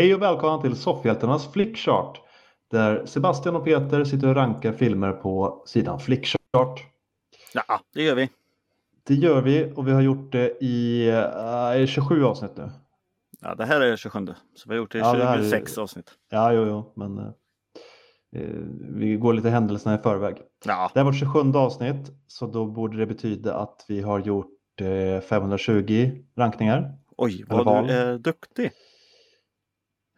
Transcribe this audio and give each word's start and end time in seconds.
Hej 0.00 0.14
och 0.14 0.22
välkomna 0.22 0.62
till 0.62 0.76
Soffhjältarnas 0.76 1.52
Flickchart 1.52 2.20
där 2.70 3.06
Sebastian 3.06 3.56
och 3.56 3.64
Peter 3.64 4.04
sitter 4.04 4.28
och 4.28 4.34
rankar 4.34 4.72
filmer 4.72 5.12
på 5.12 5.62
sidan 5.66 6.00
Flickchart. 6.00 6.80
Ja, 7.54 7.80
det 7.94 8.02
gör 8.02 8.14
vi. 8.14 8.28
Det 9.06 9.14
gör 9.14 9.42
vi 9.42 9.72
och 9.76 9.88
vi 9.88 9.92
har 9.92 10.00
gjort 10.00 10.32
det 10.32 10.64
i 10.64 11.10
uh, 11.80 11.86
27 11.86 12.24
avsnitt 12.24 12.50
nu. 12.56 12.70
Ja, 13.40 13.54
det 13.54 13.64
här 13.64 13.80
är 13.80 13.96
27, 13.96 14.26
så 14.54 14.68
vi 14.68 14.74
har 14.74 14.76
gjort 14.76 14.92
det 14.92 14.98
i 14.98 15.00
Ja, 15.00 15.12
det 15.12 15.36
26 15.36 15.76
här 15.76 15.80
är- 15.80 15.82
avsnitt. 15.82 16.10
Ja, 16.30 16.52
jo, 16.52 16.64
jo, 16.66 16.92
men 16.96 17.18
uh, 17.18 17.24
eh, 18.36 18.50
vi 18.94 19.16
går 19.16 19.34
lite 19.34 19.50
händelserna 19.50 19.94
i 19.94 19.98
förväg. 19.98 20.36
Ja, 20.66 20.90
Det 20.94 21.00
här 21.00 21.04
var 21.04 21.12
27 21.12 21.38
avsnitt 21.54 22.12
så 22.26 22.46
då 22.46 22.66
borde 22.66 22.96
det 22.98 23.06
betyda 23.06 23.54
att 23.54 23.84
vi 23.88 24.00
har 24.00 24.18
gjort 24.18 24.80
eh, 24.80 25.20
520 25.20 26.10
rankningar. 26.36 26.94
oj 27.16 27.44
vad 27.48 27.86
du 27.86 27.92
är 27.92 28.18
duktig. 28.18 28.70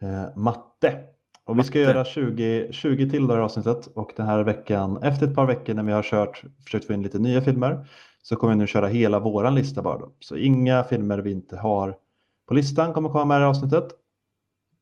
Eh, 0.03 0.35
matte. 0.35 0.99
Och 1.45 1.59
vi 1.59 1.63
ska 1.63 1.79
Matte. 1.79 1.91
göra 1.91 2.05
20, 2.05 2.67
20 2.71 3.09
till 3.09 3.27
det 3.27 3.33
här 3.33 3.41
avsnittet 3.41 3.87
och 3.87 4.13
den 4.15 4.25
här 4.25 4.43
veckan, 4.43 5.03
efter 5.03 5.27
ett 5.27 5.35
par 5.35 5.45
veckor 5.45 5.73
när 5.73 5.83
vi 5.83 5.91
har 5.91 6.03
kört, 6.03 6.43
försökt 6.63 6.85
få 6.87 6.93
in 6.93 7.03
lite 7.03 7.19
nya 7.19 7.41
filmer, 7.41 7.87
så 8.21 8.35
kommer 8.35 8.53
vi 8.53 8.59
nu 8.59 8.67
köra 8.67 8.87
hela 8.87 9.19
våran 9.19 9.55
lista 9.55 9.81
bara 9.81 9.99
då. 9.99 10.11
Så 10.19 10.35
inga 10.35 10.83
filmer 10.83 11.17
vi 11.17 11.31
inte 11.31 11.57
har 11.57 11.95
på 12.47 12.53
listan 12.53 12.93
kommer 12.93 13.09
komma 13.09 13.25
med 13.25 13.41
i 13.41 13.43
avsnittet. 13.43 13.87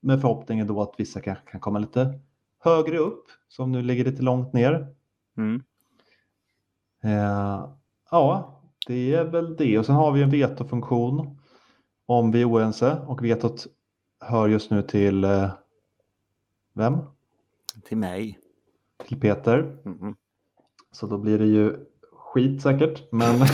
Med 0.02 0.22
förhoppningen 0.22 0.68
då 0.68 0.82
att 0.82 0.94
vissa 0.98 1.22
kanske 1.22 1.52
kan 1.52 1.60
komma 1.60 1.80
lite 1.80 2.20
högre 2.60 2.98
upp, 2.98 3.26
som 3.48 3.72
nu 3.72 3.82
ligger 3.82 4.06
lite 4.06 4.22
långt 4.22 4.54
ner. 4.54 4.88
Mm. 5.38 5.64
Eh, 7.04 7.70
ja, 8.12 8.62
det 8.88 9.14
är 9.14 9.24
väl 9.24 9.56
det. 9.56 9.80
Och 9.80 9.86
sen 9.86 9.96
har 9.96 10.12
vi 10.12 10.22
en 10.22 10.30
vetofunktion 10.30 11.38
om 12.06 12.32
vi 12.32 12.42
är 12.42 12.50
oense 12.50 12.98
och 13.08 13.24
vetot 13.24 13.68
hör 14.22 14.48
just 14.48 14.72
nu 14.72 14.82
till 14.82 15.24
eh, 15.24 15.52
vem? 16.74 16.98
Till 17.84 17.98
mig. 17.98 18.40
Till 19.08 19.20
Peter. 19.20 19.78
Mm. 19.86 20.16
Så 20.92 21.08
då 21.08 21.18
blir 21.18 21.40
det 21.40 21.46
ju 21.46 21.86
skit 22.12 22.62
säkert. 22.62 23.12
Men 23.12 23.40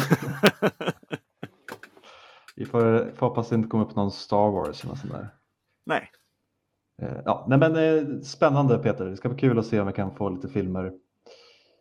vi 2.56 2.66
får, 2.66 3.12
får 3.16 3.28
hoppas 3.28 3.50
det 3.50 3.56
inte 3.56 3.70
kommer 3.70 3.86
upp 3.86 3.96
någon 3.96 4.12
Star 4.12 4.52
Wars 4.52 4.84
eller 4.84 4.96
sånt 4.96 5.14
där. 5.14 5.30
Nej, 5.86 6.12
Eh, 7.02 7.22
ja, 7.26 7.46
nej 7.48 7.58
men 7.58 7.76
eh, 7.76 8.22
spännande 8.22 8.78
Peter. 8.78 9.06
Det 9.06 9.18
ska 9.18 9.30
bli 9.30 9.38
kul 9.38 9.60
att 9.60 9.66
se 9.66 9.80
om 9.80 9.88
vi 9.88 9.94
kan 9.94 10.16
få 10.16 10.30
lite 10.30 10.48
filmer. 10.48 10.94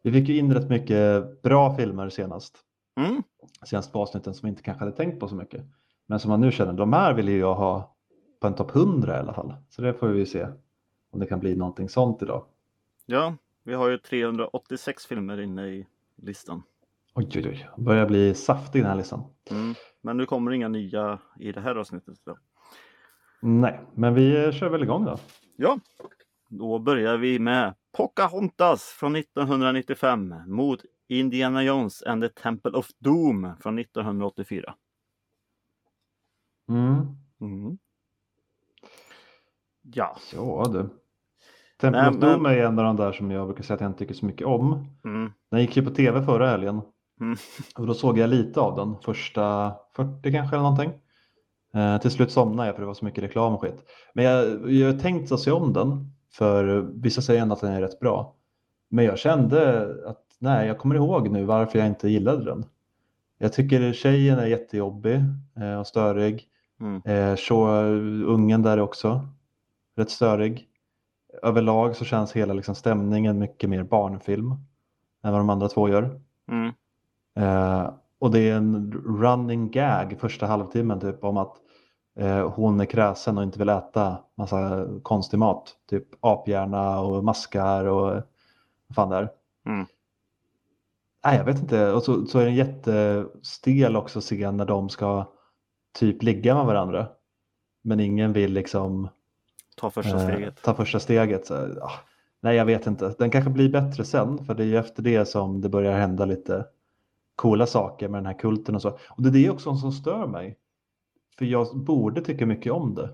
Vi 0.03 0.13
fick 0.13 0.29
ju 0.29 0.37
in 0.37 0.55
rätt 0.55 0.69
mycket 0.69 1.43
bra 1.43 1.77
filmer 1.77 2.09
senast. 2.09 2.59
mm. 3.01 3.23
senaste 3.65 3.93
på 3.93 4.03
avsnitten 4.03 4.35
som 4.35 4.47
vi 4.47 4.51
inte 4.51 4.63
kanske 4.63 4.85
hade 4.85 4.97
tänkt 4.97 5.21
på 5.21 5.29
så 5.29 5.35
mycket. 5.35 5.65
Men 6.07 6.21
som 6.21 6.29
man 6.29 6.41
nu 6.41 6.53
känner, 6.53 6.73
de 6.73 6.93
här 6.93 7.15
vill 7.15 7.29
ju 7.29 7.39
jag 7.39 7.55
ha 7.55 7.96
på 8.41 8.47
en 8.47 8.55
topp 8.55 8.77
100 8.77 9.17
i 9.17 9.19
alla 9.19 9.35
fall. 9.35 9.55
Så 9.69 9.83
det 9.83 9.95
får 9.95 10.09
vi 10.09 10.27
se 10.27 10.47
om 11.11 11.21
det 11.21 11.27
kan 11.27 11.41
bli 11.41 11.57
någonting 11.57 11.89
sånt 11.89 12.23
idag. 12.23 12.45
ja, 13.07 13.37
vi 13.63 13.75
har 13.75 13.89
ju 13.89 13.99
386 13.99 15.07
filmer 15.07 15.41
inne 15.41 15.67
i 15.67 15.87
listan. 16.17 16.63
Oj, 17.15 17.29
oj, 17.35 17.49
oj, 17.49 17.69
börjar 17.77 18.07
bli 18.07 18.35
saftig 18.35 18.83
den 18.83 18.91
här 18.91 18.97
listan. 18.97 19.25
Mm. 19.51 19.75
Men 20.01 20.17
nu 20.17 20.27
kommer 20.27 20.51
inga 20.53 20.69
nya 20.69 21.19
i 21.39 21.53
det 21.53 21.61
här 21.61 21.75
avsnittet. 21.75 22.19
Då. 22.25 22.37
Nej, 23.41 23.81
men 23.95 24.15
vi 24.15 24.53
kör 24.53 24.69
väl 24.69 24.83
igång 24.83 25.05
då. 25.05 25.19
Ja, 25.57 25.79
då 26.49 26.79
börjar 26.79 27.17
vi 27.17 27.39
med 27.39 27.75
Pocahontas 27.97 28.83
från 28.83 29.17
1995 29.17 30.35
mot 30.47 30.81
Indiana 31.09 31.63
Jones 31.63 32.03
and 32.03 32.23
the 32.23 32.29
Temple 32.29 32.71
of 32.71 32.89
Doom 32.99 33.53
från 33.61 33.79
1984. 33.79 34.75
Mm. 36.69 37.17
Mm. 37.41 37.79
Ja, 39.95 40.17
Ja 40.35 40.65
du. 40.73 40.89
Temple 41.81 42.01
Nej, 42.03 42.11
of 42.11 42.17
Doom 42.17 42.43
men- 42.43 42.53
är 42.53 42.57
en 42.59 42.79
av 42.79 42.85
de 42.85 42.97
där 42.97 43.13
som 43.13 43.31
jag 43.31 43.47
brukar 43.47 43.63
säga 43.63 43.75
att 43.75 43.81
jag 43.81 43.89
inte 43.89 43.99
tycker 43.99 44.15
så 44.15 44.27
mycket 44.27 44.47
om. 44.47 44.87
mm. 45.05 45.33
Den 45.51 45.61
gick 45.61 45.77
ju 45.77 45.85
på 45.85 45.91
tv 45.91 46.23
förra 46.25 46.49
helgen. 46.49 46.81
Mm. 47.21 47.37
Och 47.79 47.87
då 47.87 47.95
såg 47.95 48.19
jag 48.19 48.31
lite 48.31 48.61
av 48.61 48.77
den, 48.77 48.97
första 49.05 49.75
40 49.97 50.33
kanske 50.33 50.57
eller 50.57 50.63
någonting. 50.63 50.93
Eh, 51.75 51.99
till 52.01 52.11
slut 52.11 52.31
somnade 52.31 52.69
jag 52.69 52.75
för 52.75 52.83
det 52.83 52.87
var 52.87 52.95
så 52.95 53.05
mycket 53.05 53.25
reklam 53.25 53.55
och 53.55 53.61
skit. 53.61 53.85
Men 54.15 54.25
jag, 54.25 54.71
jag 54.73 54.93
har 54.93 54.99
tänkt 54.99 55.33
att 55.33 55.41
se 55.41 55.51
om 55.51 55.73
den, 55.73 56.11
för 56.33 56.87
vissa 56.95 57.23
säger 57.23 57.43
ändå 57.43 57.55
att 57.55 57.61
den 57.61 57.73
är 57.73 57.81
rätt 57.81 58.01
bra. 58.01 58.35
Men 58.91 59.05
jag 59.05 59.19
kände 59.19 59.89
att 60.07 60.23
nej, 60.39 60.67
jag 60.67 60.79
kommer 60.79 60.95
ihåg 60.95 61.31
nu 61.31 61.45
varför 61.45 61.79
jag 61.79 61.89
inte 61.89 62.09
gillade 62.09 62.45
den. 62.45 62.65
Jag 63.39 63.53
tycker 63.53 63.93
tjejen 63.93 64.39
är 64.39 64.47
jättejobbig 64.47 65.21
eh, 65.61 65.81
och 65.81 65.87
störig. 65.87 66.45
Mm. 66.81 67.03
Eh, 67.05 67.37
så 67.37 67.67
ungen 68.27 68.63
där 68.63 68.77
är 68.79 68.83
också 68.83 69.29
rätt 69.97 70.11
störig. 70.11 70.69
Överlag 71.43 71.97
så 71.97 72.05
känns 72.05 72.33
hela 72.33 72.55
liksom, 72.55 72.75
stämningen 72.75 73.39
mycket 73.39 73.71
mer 73.71 73.83
barnfilm 73.83 74.51
än 75.25 75.33
vad 75.33 75.41
de 75.41 75.51
andra 75.51 75.69
två 75.69 75.89
gör. 75.89 76.21
Mm. 76.51 76.73
Eh, 77.37 77.91
och 78.19 78.31
det 78.31 78.41
är 78.41 78.57
en 78.57 78.93
running 78.93 79.71
gag 79.71 80.17
första 80.21 80.47
halvtimmen 80.47 81.01
typ 81.01 81.25
om 81.25 81.37
att 81.37 81.57
eh, 82.19 82.51
hon 82.51 82.81
är 82.81 82.85
kräsen 82.85 83.39
och 83.39 83.45
inte 83.45 83.59
vill 83.59 83.69
äta 83.69 84.19
massa 84.35 84.87
konstig 85.03 85.39
mat. 85.39 85.77
Typ 85.91 86.05
aphjärna 86.21 87.01
och 87.01 87.25
maskar 87.25 87.85
och 87.85 88.23
vad 88.87 88.95
fan 88.95 89.09
det 89.09 89.17
är. 89.17 89.29
Mm. 89.67 89.87
Nej, 91.25 91.37
jag 91.37 91.45
vet 91.45 91.59
inte. 91.59 91.93
Och 91.93 92.03
så, 92.03 92.27
så 92.27 92.39
är 92.39 92.45
det 92.45 92.51
en 92.51 92.55
jättestel 92.55 93.97
också 93.97 94.21
scen 94.21 94.57
när 94.57 94.65
de 94.65 94.89
ska 94.89 95.33
typ 95.99 96.23
ligga 96.23 96.55
med 96.55 96.67
varandra. 96.67 97.09
Men 97.83 98.01
ingen 98.01 98.33
vill 98.33 98.53
liksom 98.53 99.09
Ta 99.81 99.91
första 99.91 100.17
eh, 100.17 100.29
steget. 100.29 100.63
ta 100.63 100.75
första 100.75 101.01
steget. 101.01 101.47
Så, 101.47 101.55
ah, 101.83 101.93
nej, 102.41 102.57
jag 102.57 102.65
vet 102.65 102.87
inte. 102.87 103.15
Den 103.19 103.31
kanske 103.31 103.51
blir 103.51 103.69
bättre 103.69 104.05
sen, 104.05 104.45
för 104.45 104.55
det 104.55 104.63
är 104.63 104.67
ju 104.67 104.77
efter 104.77 105.03
det 105.03 105.25
som 105.27 105.61
det 105.61 105.69
börjar 105.69 105.99
hända 105.99 106.25
lite 106.25 106.67
coola 107.37 107.67
saker 107.67 108.09
med 108.09 108.19
den 108.19 108.27
här 108.27 108.39
kulten 108.39 108.75
och 108.75 108.83
så. 108.83 108.89
Och 109.09 109.23
det 109.23 109.29
är 109.29 109.33
det 109.33 109.51
också 109.51 109.77
som 109.77 109.93
stör 109.93 110.27
mig. 110.27 110.59
För 111.39 111.45
jag 111.45 111.77
borde 111.77 112.21
tycka 112.23 112.47
mycket 112.47 112.73
om 112.73 112.95
det. 112.95 113.05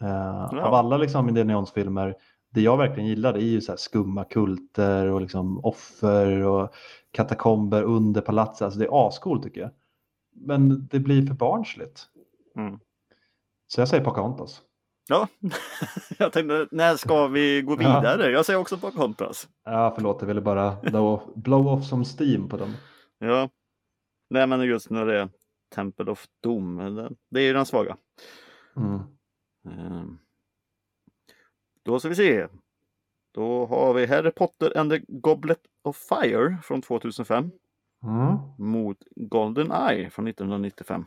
Eh, 0.00 0.48
Ja. 0.52 0.62
Av 0.66 0.74
alla 0.74 0.96
liksom 0.96 1.28
Indiana 1.28 1.52
Jones-filmer, 1.52 2.14
det 2.50 2.60
jag 2.60 2.76
verkligen 2.76 3.08
gillar 3.08 3.32
det 3.32 3.42
är 3.42 3.50
ju 3.50 3.60
så 3.60 3.72
här 3.72 3.76
skumma 3.76 4.24
kulter 4.24 5.06
och 5.06 5.20
liksom 5.20 5.64
offer 5.64 6.42
och 6.42 6.74
katakomber 7.10 7.82
under 7.82 8.20
palatset. 8.20 8.62
Alltså 8.64 8.78
det 8.80 8.86
är 8.86 9.08
ascoolt 9.08 9.42
tycker 9.42 9.60
jag. 9.60 9.70
Men 10.32 10.88
det 10.90 10.98
blir 11.00 11.26
för 11.26 11.34
barnsligt. 11.34 12.02
Mm. 12.56 12.78
Så 13.66 13.80
jag 13.80 13.88
säger 13.88 14.04
Pocahontas. 14.04 14.62
Ja, 15.08 15.28
jag 16.18 16.32
tänkte 16.32 16.68
när 16.70 16.96
ska 16.96 17.26
vi 17.26 17.62
gå 17.62 17.72
Ja. 17.72 17.76
vidare? 17.76 18.30
Jag 18.30 18.46
säger 18.46 18.58
också 18.60 18.78
Pocahontas. 18.78 19.48
Ja, 19.64 19.92
förlåt, 19.94 20.16
jag 20.20 20.26
ville 20.28 20.40
bara 20.40 20.76
blow 21.34 21.66
off, 21.68 21.86
som 21.88 22.04
steam 22.04 22.48
på 22.48 22.56
den. 22.56 22.72
Ja, 23.18 23.50
nej 24.30 24.46
men 24.46 24.60
just 24.62 24.90
när 24.90 25.06
det 25.06 25.20
är 25.20 25.28
Temple 25.74 26.10
of 26.10 26.26
Doom, 26.42 26.76
det- 26.94 27.10
det 27.30 27.40
är 27.40 27.44
ju 27.44 27.52
den 27.52 27.66
svaga. 27.66 27.96
Mm. 28.76 29.00
Ehm. 29.68 30.18
Då 31.84 31.98
ska 32.00 32.08
vi 32.08 32.14
se. 32.14 32.46
Då 33.34 33.66
har 33.66 33.94
vi 33.94 34.06
Harry 34.06 34.30
Potter 34.30 34.78
and 34.78 34.90
the 34.90 35.00
Goblet 35.08 35.60
of 35.84 35.96
Fire 35.96 36.56
från 36.62 36.82
2005 36.82 37.50
Mm. 38.02 38.36
mot 38.58 38.98
Golden 39.16 39.72
Eye 39.72 40.10
från 40.10 40.24
1995. 40.28 41.04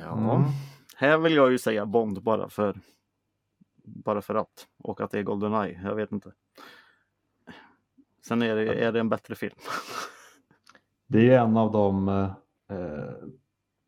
Ja, 0.00 0.12
Mm. 0.36 0.42
Här 1.10 1.18
vill 1.18 1.34
jag 1.34 1.50
ju 1.50 1.58
säga 1.58 1.86
Bond 1.86 2.22
bara 2.22 2.48
för 2.48 2.80
bara 3.84 4.22
för 4.22 4.34
att 4.34 4.68
och 4.78 5.00
att 5.00 5.10
det 5.10 5.18
är 5.18 5.22
Golden 5.22 5.54
Eye. 5.54 5.80
Jag 5.84 5.94
vet 5.94 6.12
inte. 6.12 6.32
Sen 8.20 8.42
är 8.42 8.56
det, 8.56 8.74
är 8.74 8.92
det 8.92 9.00
en 9.00 9.08
bättre 9.08 9.34
film. 9.34 9.54
Det 11.06 11.30
är 11.30 11.38
en 11.40 11.56
av 11.56 11.72
de 11.72 12.08
eh, 12.08 13.12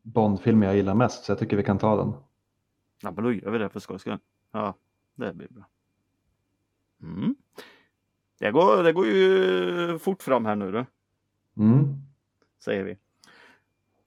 Bondfilmer 0.01 0.67
jag 0.67 0.75
gillar 0.75 0.95
mest, 0.95 1.23
så 1.23 1.31
jag 1.31 1.39
tycker 1.39 1.57
vi 1.57 1.63
kan 1.63 1.77
ta 1.77 1.95
den. 1.95 2.13
Ja, 3.01 3.11
men 3.11 3.23
då 3.23 3.33
gör 3.33 3.51
vi 3.51 3.57
det 3.57 3.69
för 3.69 3.79
skojs 3.79 4.01
skull. 4.01 4.19
Ja, 4.51 4.73
det 5.15 5.33
blir 5.33 5.47
bra. 5.47 5.65
Mm. 7.01 7.35
Det, 8.39 8.51
går, 8.51 8.83
det 8.83 8.93
går 8.93 9.05
ju 9.05 9.99
fort 9.99 10.23
fram 10.23 10.45
här 10.45 10.55
nu 10.55 10.71
då, 10.71 10.85
Mm. 11.57 11.95
säger 12.59 12.83
vi. 12.83 12.97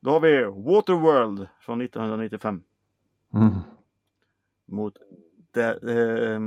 Då 0.01 0.11
har 0.11 0.21
vi 0.21 0.45
Waterworld 0.45 1.49
från 1.61 1.81
1995 1.81 2.63
Mm. 3.35 3.55
mot 4.67 4.95
det, 5.51 5.71
eh, 5.71 6.41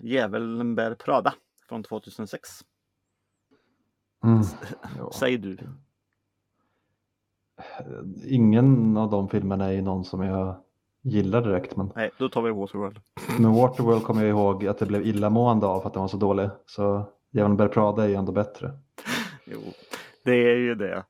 Djävulen 0.00 0.74
bär 0.74 0.94
Prada 0.94 1.34
från 1.68 1.82
2006. 1.82 2.48
Mm. 4.24 4.42
Ja. 4.98 5.10
Säg 5.14 5.38
du. 5.38 5.58
Ingen 8.24 8.96
av 8.96 9.10
de 9.10 9.28
filmerna 9.28 9.64
är 9.66 9.72
ju 9.72 9.82
någon 9.82 10.04
som 10.04 10.22
jag 10.22 10.56
gillar 11.02 11.42
direkt, 11.42 11.76
men, 11.76 11.92
Nej, 11.96 12.10
då 12.18 12.28
tar 12.28 12.42
vi 12.42 12.50
Waterworld. 12.50 13.00
men 13.38 13.52
Waterworld 13.52 14.02
kommer 14.04 14.22
jag 14.22 14.30
ihåg 14.30 14.66
att 14.66 14.78
det 14.78 14.86
blev 14.86 15.06
illamående 15.06 15.66
av 15.66 15.80
för 15.80 15.86
att 15.88 15.94
den 15.94 16.00
var 16.00 16.08
så 16.08 16.16
dålig. 16.16 16.50
Så 16.66 17.04
Djävulen 17.30 17.56
bär 17.56 17.68
Prada 17.68 18.04
är 18.04 18.08
ju 18.08 18.14
ändå 18.14 18.32
bättre. 18.32 18.78
Jo, 19.44 19.58
det 20.24 20.32
är 20.50 20.56
ju 20.56 20.74
det. 20.74 21.04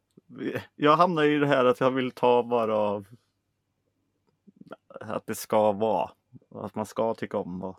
Jag 0.76 0.96
hamnar 0.96 1.22
i 1.24 1.38
det 1.38 1.46
här 1.46 1.64
att 1.64 1.80
jag 1.80 1.90
vill 1.90 2.10
ta 2.10 2.42
bara 2.42 2.76
av 2.76 3.06
att 5.00 5.26
det 5.26 5.34
ska 5.34 5.72
vara 5.72 6.10
Att 6.54 6.74
man 6.74 6.86
ska 6.86 7.14
tycka 7.14 7.38
om. 7.38 7.62
Och... 7.62 7.78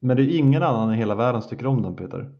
Men 0.00 0.16
det 0.16 0.22
är 0.22 0.38
ingen 0.38 0.62
annan 0.62 0.94
i 0.94 0.96
hela 0.96 1.14
världen 1.14 1.42
som 1.42 1.50
tycker 1.50 1.66
om 1.66 1.82
den 1.82 1.96
Peter. 1.96 2.30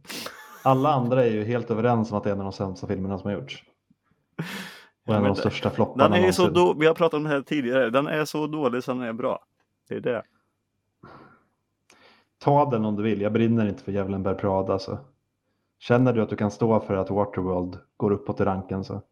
Alla 0.62 0.92
andra 0.92 1.24
är 1.24 1.30
ju 1.30 1.44
helt 1.44 1.70
överens 1.70 2.12
om 2.12 2.18
att 2.18 2.24
det 2.24 2.30
är 2.30 2.34
en 2.34 2.40
av 2.40 2.44
de 2.44 2.52
sämsta 2.52 2.86
filmerna 2.86 3.18
som 3.18 3.30
har 3.30 3.38
gjorts. 3.38 3.64
Och 5.06 5.14
en 5.14 5.20
av 5.20 5.28
de 5.28 5.34
största 5.36 5.70
flopparna 5.70 6.08
Den 6.08 6.22
är 6.22 6.26
ju 6.26 6.32
så 6.32 6.42
någonsin. 6.42 6.64
då... 6.64 6.80
Vi 6.80 6.86
har 6.86 6.94
pratat 6.94 7.14
om 7.14 7.24
det 7.24 7.30
här 7.30 7.42
tidigare. 7.42 7.90
Den 7.90 8.06
är 8.06 8.24
så 8.24 8.46
dålig 8.46 8.84
så 8.84 8.92
den 8.92 9.02
är 9.02 9.12
bra. 9.12 9.44
Det 9.88 9.94
är 9.94 10.00
det. 10.00 10.22
Ta 12.38 12.70
den 12.70 12.84
om 12.84 12.96
du 12.96 13.02
vill, 13.02 13.20
jag 13.20 13.32
brinner 13.32 13.68
inte 13.68 13.82
för 13.82 13.92
Djävulen 13.92 14.22
bär 14.22 14.34
Prada. 14.34 14.72
Alltså. 14.72 14.98
Känner 15.78 16.12
du 16.12 16.22
att 16.22 16.30
du 16.30 16.36
kan 16.36 16.50
stå 16.50 16.80
för 16.80 16.96
att 16.96 17.10
Waterworld 17.10 17.78
går 17.96 18.10
uppåt 18.10 18.40
i 18.40 18.44
ranken 18.44 18.84
så. 18.84 19.02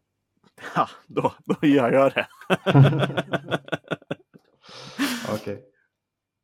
Ja, 0.75 0.87
då, 1.07 1.31
då 1.45 1.67
gör 1.67 1.91
jag 1.91 2.13
det. 2.13 2.27
Okej. 5.35 5.65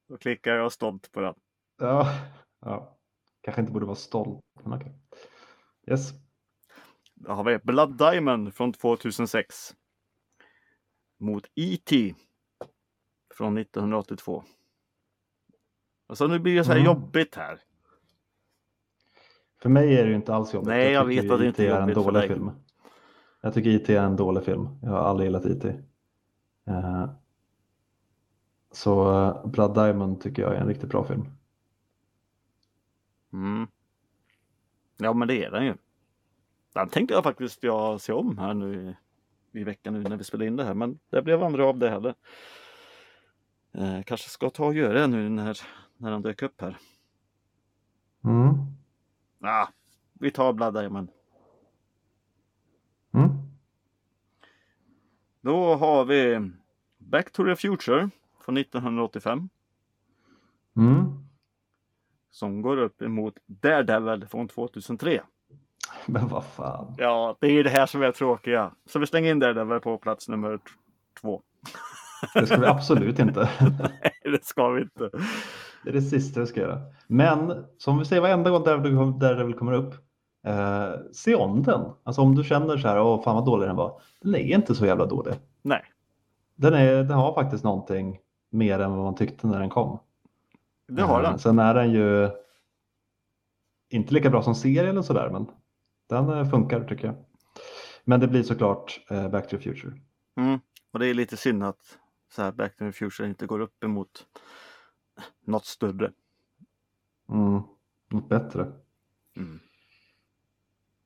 Då 0.07 0.17
klickar 0.17 0.55
jag 0.55 0.71
stolt 0.71 1.11
på 1.11 1.21
den. 1.21 1.33
Ja. 1.77 2.13
ja. 2.59 2.97
Kanske 3.41 3.61
inte 3.61 3.73
borde 3.73 3.85
vara 3.85 3.95
stolt, 3.95 4.45
men 4.63 4.73
okej. 4.73 4.91
Yes. 5.88 6.11
Då 7.15 7.31
har 7.31 7.43
vi 7.43 7.57
Blood 7.57 7.97
Diamond 7.97 8.53
från 8.53 8.73
2006. 8.73 9.75
Mot 11.19 11.45
E.T. 11.55 12.15
från 13.38 13.57
1982. 13.57 14.43
Och 16.07 16.17
så 16.17 16.27
nu 16.27 16.39
blir 16.39 16.55
det 16.55 16.63
så 16.63 16.71
här 16.71 16.79
Mm. 16.79 16.85
jobbigt 16.85 17.35
här. 17.35 17.59
För 19.61 19.69
mig 19.69 19.95
är 19.97 20.03
det 20.03 20.09
ju 20.09 20.15
inte 20.15 20.33
alls 20.35 20.53
jobbigt. 20.53 20.67
Nej, 20.67 20.91
jag 20.91 21.07
tycker 21.09 21.21
vet 21.21 21.31
att 21.31 21.39
det 21.39 21.45
IT 21.45 21.49
inte 21.49 21.67
är 21.67 21.75
är 21.75 21.81
en 21.81 21.94
dålig 21.94 22.27
film. 22.27 22.51
Jag 23.41 23.53
tycker 23.53 23.69
IT 23.69 23.89
är 23.89 24.03
en 24.03 24.15
dålig 24.15 24.44
film. 24.44 24.67
Jag 24.81 24.89
har 24.89 24.99
aldrig 24.99 25.27
gillat 25.27 25.45
IT. 25.45 25.65
Eh, 26.67 27.09
Så 28.71 29.23
eh, 29.23 29.45
Blood 29.45 29.73
Diamond 29.73 30.21
tycker 30.21 30.41
jag 30.41 30.56
är 30.56 30.62
en 30.62 30.68
riktigt 30.68 30.89
bra 30.89 31.03
film. 31.03 31.25
Mm. 33.33 33.68
Ja, 34.97 35.13
men 35.13 35.27
det 35.27 35.45
är 35.45 35.51
den 35.51 35.65
ju. 35.65 35.75
Den 36.73 36.89
tänkte 36.89 37.13
jag 37.13 37.23
faktiskt 37.23 37.63
jag 37.63 38.01
se 38.01 38.13
om 38.13 38.38
här 38.38 38.53
nu 38.53 38.95
i, 39.53 39.59
i 39.59 39.63
veckan 39.63 39.94
nu 39.94 40.03
när 40.03 40.18
vi 40.18 40.23
spelar 40.23 40.45
in 40.45 40.56
det 40.56 40.63
här. 40.63 40.73
Men 40.73 41.00
det 41.09 41.21
blev 41.21 41.44
aldrig 41.44 41.65
av 41.65 41.77
det 41.77 41.89
heller. 41.89 42.15
Eh, 43.71 44.03
kanske 44.03 44.29
ska 44.29 44.50
ta 44.50 44.65
och 44.65 44.73
göra 44.73 44.94
det 44.94 45.07
nu 45.07 45.29
när, 45.29 45.57
när 45.97 46.12
den 46.12 46.21
dök 46.21 46.41
upp 46.41 46.62
här. 46.62 46.77
Mm. 48.23 48.56
Ah, 49.41 49.68
vi 50.13 50.31
tar 50.31 50.53
Blood 50.53 50.73
Diamond. 50.73 51.09
Mm. 53.12 53.29
Då 55.41 55.75
har 55.75 56.06
vi 56.06 56.51
Back 56.97 57.31
to 57.31 57.44
the 57.44 57.56
Future 57.56 58.09
från 58.43 58.57
1985 58.57 59.49
Mm. 60.77 61.05
som 62.31 62.61
går 62.61 62.77
upp 62.77 63.01
emot 63.01 63.33
Daredevil 63.45 64.27
från 64.27 64.47
2003. 64.47 65.21
Men 66.05 66.27
vad 66.27 66.43
fan. 66.45 66.95
Ja, 66.97 67.38
det 67.39 67.47
är 67.47 67.63
det 67.63 67.69
här 67.69 67.85
som 67.85 68.01
är 68.03 68.11
tråkiga. 68.11 68.71
Så 68.85 68.99
vi 68.99 69.07
slänger 69.07 69.31
in 69.31 69.39
Daredevil 69.39 69.79
på 69.79 69.97
plats 69.97 70.27
nummer 70.29 70.59
två. 71.21 71.41
Det 72.33 72.45
ska 72.45 72.57
vi 72.59 72.65
absolut 72.67 73.19
inte. 73.19 73.49
Nej, 73.79 74.11
det 74.23 74.45
ska 74.45 74.69
vi 74.69 74.81
inte. 74.81 75.09
Det 75.83 75.89
är 75.89 75.94
det 75.94 76.01
sista 76.01 76.39
vi 76.39 76.45
ska 76.45 76.59
göra. 76.59 76.81
Men 77.07 77.65
som 77.77 77.99
vi 77.99 78.05
säger 78.05 78.21
varenda 78.21 78.49
gång 78.49 78.63
Daredevil 78.63 79.19
Daredevil 79.19 79.53
kommer 79.55 79.73
upp. 79.73 79.94
Eh, 80.44 80.89
se 81.13 81.35
om 81.35 81.63
den. 81.63 81.81
Alltså 82.03 82.21
om 82.21 82.35
du 82.35 82.44
känner 82.44 82.77
så 82.77 82.87
här, 82.87 83.01
åh 83.01 83.23
fan 83.23 83.35
vad 83.35 83.45
dålig 83.45 83.69
den 83.69 83.75
var. 83.75 84.01
Den 84.21 84.35
är 84.35 84.39
inte 84.55 84.75
så 84.75 84.85
jävla 84.85 85.05
dålig. 85.05 85.33
Nej, 85.61 85.83
Den, 86.55 86.73
är, 86.73 86.95
den 87.03 87.11
har 87.17 87.33
faktiskt 87.33 87.63
någonting 87.63 88.19
mer 88.51 88.80
än 88.80 88.92
vad 88.92 89.03
man 89.03 89.15
tyckte 89.15 89.48
när 89.48 89.59
den 89.59 89.69
kom. 89.69 90.00
det 90.88 91.01
har 91.01 91.24
Eh, 91.24 91.30
den. 91.30 91.39
Sen 91.39 91.59
är 91.59 91.74
den 91.74 91.92
ju 91.92 92.30
inte 93.89 94.13
lika 94.13 94.30
bra 94.30 94.44
som 94.44 94.56
serie 94.56 94.89
eller 94.89 95.01
sådär, 95.01 95.30
men 95.30 95.48
den 96.09 96.30
eh, 96.30 96.50
funkar 96.50 96.88
tycker 96.88 97.07
jag. 97.07 97.15
Men 98.03 98.19
det 98.19 98.27
blir 98.27 98.44
såklart 98.44 99.06
eh, 99.09 99.30
Back 99.30 99.50
to 99.50 99.57
the 99.57 99.63
Future. 99.63 100.01
Mm. 100.36 100.59
Och 100.92 101.00
det 101.00 101.07
är 101.07 101.13
lite 101.13 101.38
synd 101.38 101.63
att 101.63 101.98
så 102.31 102.42
här 102.42 102.51
Back 102.51 102.75
to 102.77 102.86
the 102.86 102.92
Future 102.92 103.30
inte 103.30 103.45
går 103.45 103.59
upp 103.59 103.83
emot 103.83 104.27
något 105.45 105.65
större. 105.65 106.12
Mm, 107.30 107.62
något 108.12 108.30
bättre. 108.30 108.71
Mm. 109.38 109.59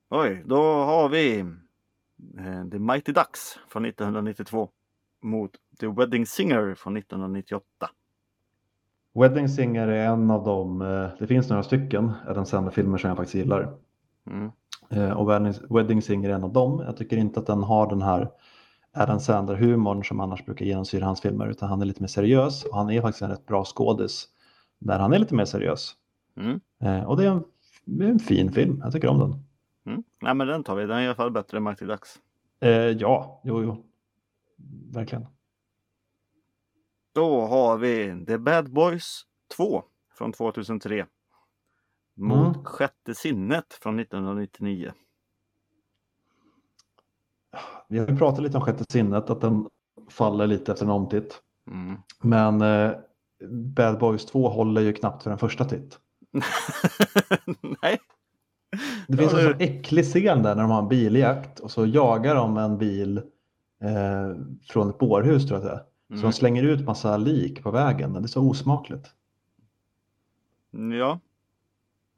Oj, 0.08 0.42
då 0.46 0.56
har 0.62 1.08
vi 1.08 1.38
eh, 2.38 2.68
The 2.70 2.78
Mighty 2.78 3.12
Ducks 3.12 3.58
från 3.68 3.84
1992 3.84 4.70
mot 5.22 5.50
The 5.80 5.86
Wedding 5.86 6.26
Singer 6.26 6.74
från 6.74 6.96
1998. 6.96 7.64
Wedding 9.14 9.48
Singer 9.48 9.88
är 9.88 10.06
en 10.06 10.30
av 10.30 10.44
dem, 10.44 10.82
eh, 10.82 11.08
det 11.18 11.26
finns 11.26 11.48
några 11.50 11.62
stycken 11.62 12.12
Adam 12.28 12.46
Sandler-filmer 12.46 12.98
som 12.98 13.08
jag 13.08 13.16
faktiskt 13.16 13.34
gillar. 13.34 13.74
Mm. 14.30 14.50
Eh, 14.90 15.10
Och 15.10 15.30
Wedding, 15.70 16.02
Singer 16.02 16.30
är 16.30 16.34
en 16.34 16.44
av 16.44 16.52
dem. 16.52 16.82
Jag 16.86 16.96
tycker 16.96 17.16
inte 17.16 17.40
att 17.40 17.46
den 17.46 17.62
har 17.62 17.88
den 17.90 18.02
här 18.02 18.30
Adam 18.92 19.18
Sandler-humorn 19.20 20.02
som 20.02 20.20
annars 20.20 20.44
brukar 20.44 20.64
genomsyra 20.66 21.04
hans 21.06 21.20
filmer, 21.20 21.46
utan 21.48 21.68
han 21.68 21.82
är 21.82 21.86
lite 21.86 22.02
mer 22.02 22.08
seriös 22.08 22.64
och 22.64 22.76
han 22.76 22.90
är 22.90 23.00
faktiskt 23.02 23.22
en 23.22 23.30
rätt 23.30 23.46
bra 23.46 23.64
skådis 23.64 24.28
när 24.78 24.98
han 24.98 25.12
är 25.12 25.18
lite 25.18 25.34
mer 25.34 25.44
seriös. 25.44 25.94
Mm. 26.36 26.60
Eh, 26.80 27.04
Och 27.04 27.16
det 27.16 27.24
är 27.26 27.30
en, 27.30 27.44
det 27.84 28.04
är 28.04 28.08
en 28.08 28.18
fin 28.18 28.52
film, 28.52 28.80
jag 28.84 28.92
tycker 28.92 29.08
om 29.08 29.18
den. 29.18 29.44
Mm. 29.86 30.02
Nej 30.22 30.34
men 30.34 30.46
den 30.46 30.64
tar 30.64 30.74
vi, 30.74 30.86
den 30.86 30.96
är 30.98 31.02
i 31.02 31.06
alla 31.06 31.14
fall 31.14 31.30
bättre 31.30 31.56
än 31.56 31.64
Mighty 31.64 31.84
Ducks. 31.86 32.18
Eh, 32.60 32.70
ja, 32.70 33.40
jo, 33.44 33.62
jo. 33.62 33.84
Verkligen. 34.92 35.26
Då 37.16 37.40
har 37.46 37.76
vi 37.78 38.24
The 38.26 38.38
Bad 38.38 38.72
Boys 38.72 39.22
2 39.56 39.82
från 40.18 40.32
2003 40.32 41.06
mot 42.16 42.56
Mm. 42.56 42.64
Sjätte 42.64 43.14
sinnet 43.14 43.72
från 43.82 43.98
1999. 44.00 44.92
Vi 47.88 47.98
har 47.98 48.06
pratat 48.06 48.42
lite 48.42 48.56
om 48.56 48.62
Sjätte 48.64 48.84
sinnet, 48.92 49.30
att 49.30 49.40
den 49.40 49.66
faller 50.10 50.46
lite 50.46 50.72
efter 50.72 50.84
en 50.84 50.90
omtitt. 50.90 51.42
Mm. 51.70 51.96
Men 52.22 52.62
eh, 52.62 52.92
Bad 53.50 53.98
Boys 53.98 54.26
2 54.26 54.48
håller 54.48 54.80
ju 54.80 54.92
knappt 54.92 55.22
för 55.22 55.30
en 55.30 55.38
första 55.38 55.64
titt. 55.64 55.98
Nej. 57.82 57.98
Det 59.08 59.16
finns 59.16 59.32
Ja, 59.32 59.40
en 59.40 59.46
det- 59.46 59.52
så 59.52 59.64
äcklig 59.64 60.04
scen 60.04 60.42
där 60.42 60.54
när 60.54 60.62
de 60.62 60.70
har 60.70 60.82
en 60.82 60.88
biljakt 60.88 61.60
och 61.60 61.70
så 61.70 61.86
jagar 61.86 62.34
de 62.34 62.56
en 62.56 62.78
bil 62.78 63.18
eh, 63.80 64.36
från 64.68 64.90
ett 64.90 64.98
bårhus 64.98 65.48
tror 65.48 65.60
jag 65.60 65.68
det 65.68 65.74
är. 65.74 65.82
Så 66.08 66.12
Mm. 66.14 66.22
de 66.22 66.32
slänger 66.32 66.62
ut 66.62 66.84
massa 66.86 67.16
lik 67.16 67.62
på 67.62 67.70
vägen. 67.70 68.12
Det 68.12 68.18
är 68.18 68.26
så 68.26 68.42
osmakligt. 68.50 69.06
Ja, 70.70 71.18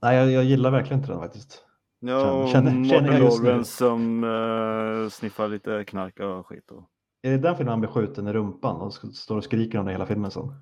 Nej, 0.03 0.17
jag, 0.17 0.31
jag 0.31 0.45
gillar 0.45 0.71
verkligen 0.71 1.01
inte 1.01 1.13
den 1.13 1.21
faktiskt. 1.21 1.65
ja 2.01 2.33
och 2.33 2.49
Känner- 2.49 2.73
Martin. 2.73 3.21
Lawrence 3.21 3.77
som 3.77 4.25
uh, 4.25 5.09
sniffar 5.09 5.49
lite 5.49 5.85
knark 5.85 6.21
och 6.21 6.47
skit. 6.47 6.71
Och... 6.71 6.83
Är 7.23 7.31
det 7.31 7.39
den 7.39 7.57
filmen 7.57 7.71
han 7.71 7.81
blir 7.81 7.91
skjuten 7.91 8.27
i 8.29 8.33
rumpan 8.33 8.77
och 8.77 8.95
står 8.95 9.37
och 9.37 9.45
skriker 9.45 9.79
om 9.79 9.87
det 9.87 9.93
hela 9.93 10.07
filmen 10.07 10.31
sen? 10.31 10.55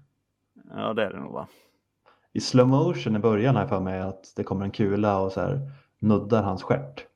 Ja, 0.75 0.93
det 0.95 1.05
är 1.05 1.13
det 1.13 1.21
nog 1.21 1.33
va? 1.33 1.49
I 2.33 2.41
slow 2.41 2.69
motion 2.69 3.17
i 3.17 3.19
början 3.19 3.55
jag 3.55 3.69
för 3.69 3.81
mig 3.81 4.01
att 4.01 4.33
det 4.37 4.45
kommer 4.45 4.65
en 4.65 4.71
kula 4.71 5.19
och 5.21 5.33
så 5.33 5.41
här 5.41 5.71
nuddar 5.99 6.43
hans 6.43 6.63
stjärt. 6.63 7.07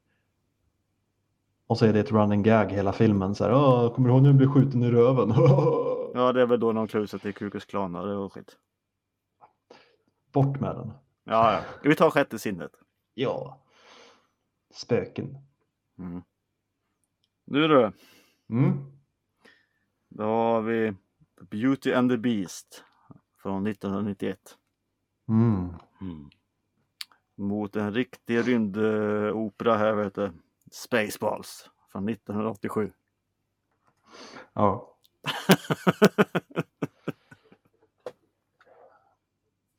Och 1.67 1.79
så 1.79 1.87
är 1.87 1.93
det 1.93 2.01
ett 2.01 2.13
running 2.13 2.43
gag 2.43 2.73
hela 2.73 2.93
filmen. 2.93 3.35
Så 3.35 3.45
här, 3.45 3.89
kommer 3.95 4.09
du 4.09 4.15
ihåg 4.15 4.23
när 4.23 4.31
du 4.33 4.37
blev 4.39 4.49
skjuten 4.49 4.83
i 4.83 4.91
röven? 4.91 5.33
Ja, 6.15 6.33
det 6.33 6.41
är 6.43 6.47
väl 6.47 6.61
då 6.61 6.73
de 6.73 6.89
klär 6.89 7.01
ut 7.01 7.11
sig 7.11 7.21
till 7.21 7.35
Kukus 7.35 7.65
klanare 7.65 8.17
och 8.17 8.33
skit. 8.33 8.57
Bort 10.33 10.61
med 10.61 10.77
den. 10.77 10.93
Ja, 11.25 11.53
ja. 11.53 11.61
Vi 11.83 11.97
tar 11.97 12.11
sjätte 12.11 12.39
sinnet. 12.39 12.73
Ja. 13.15 13.61
Spöken. 14.71 15.37
Mm. 15.99 16.23
Nu 17.45 17.69
du, 17.69 17.93
Mm. 18.51 18.93
då 20.09 20.23
har 20.25 20.61
vi 20.61 20.95
Beauty 21.41 21.93
and 21.93 22.11
the 22.11 22.17
Beast 22.17 22.85
från 23.43 23.67
1991. 23.67 24.57
Mm. 25.29 25.75
Mm. 26.01 26.31
Mot 27.35 27.77
en 27.77 27.95
riktig 27.95 28.49
rymdopera 28.49 29.77
här 29.77 29.93
vet 29.95 30.15
du. 30.15 30.33
Spaceballs 30.73 31.71
från 31.93 32.09
1987. 32.09 32.93
Ja. 34.53 34.97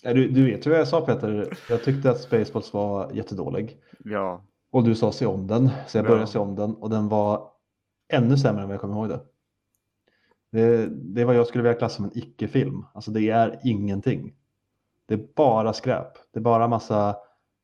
Du, 0.03 0.27
du 0.29 0.45
vet 0.45 0.65
ju 0.65 0.69
vad 0.69 0.79
jag 0.79 0.88
sa 0.88 1.01
Peter. 1.05 1.57
Jag 1.69 1.83
tyckte 1.83 2.12
att 2.12 2.21
Spaceballs 2.21 2.74
var 2.74 3.12
jättedålig. 3.12 3.81
ja, 4.05 4.43
Och 4.71 4.83
du 4.83 4.95
sa 4.95 5.12
se 5.12 5.25
om 5.25 5.48
den. 5.48 5.69
Så 5.88 5.98
jag 5.98 6.05
började 6.05 6.21
Ja. 6.24 6.27
se 6.27 6.39
om 6.39 6.55
den 6.55 6.75
och 6.75 6.89
den 6.89 7.10
var 7.10 7.51
ännu 8.13 8.38
sämre 8.38 8.62
än 8.62 8.67
vad 8.67 8.74
jag 8.74 8.81
kommer 8.81 8.95
ihåg 8.95 9.10
det. 9.10 9.19
Det, 10.51 10.88
det 10.88 11.21
är 11.21 11.25
vad 11.25 11.36
jag 11.36 11.48
skulle 11.48 11.63
vilja 11.63 11.77
klassa 11.77 11.95
som 11.95 12.05
en 12.05 12.17
icke-film. 12.17 12.86
Alltså 12.93 13.12
det 13.12 13.29
är 13.29 13.60
ingenting. 13.63 14.36
Det 15.05 15.13
är 15.13 15.27
bara 15.36 15.74
skräp. 15.74 16.13
Det 16.33 16.39
är 16.39 16.43
bara 16.43 16.67
massa 16.67 17.15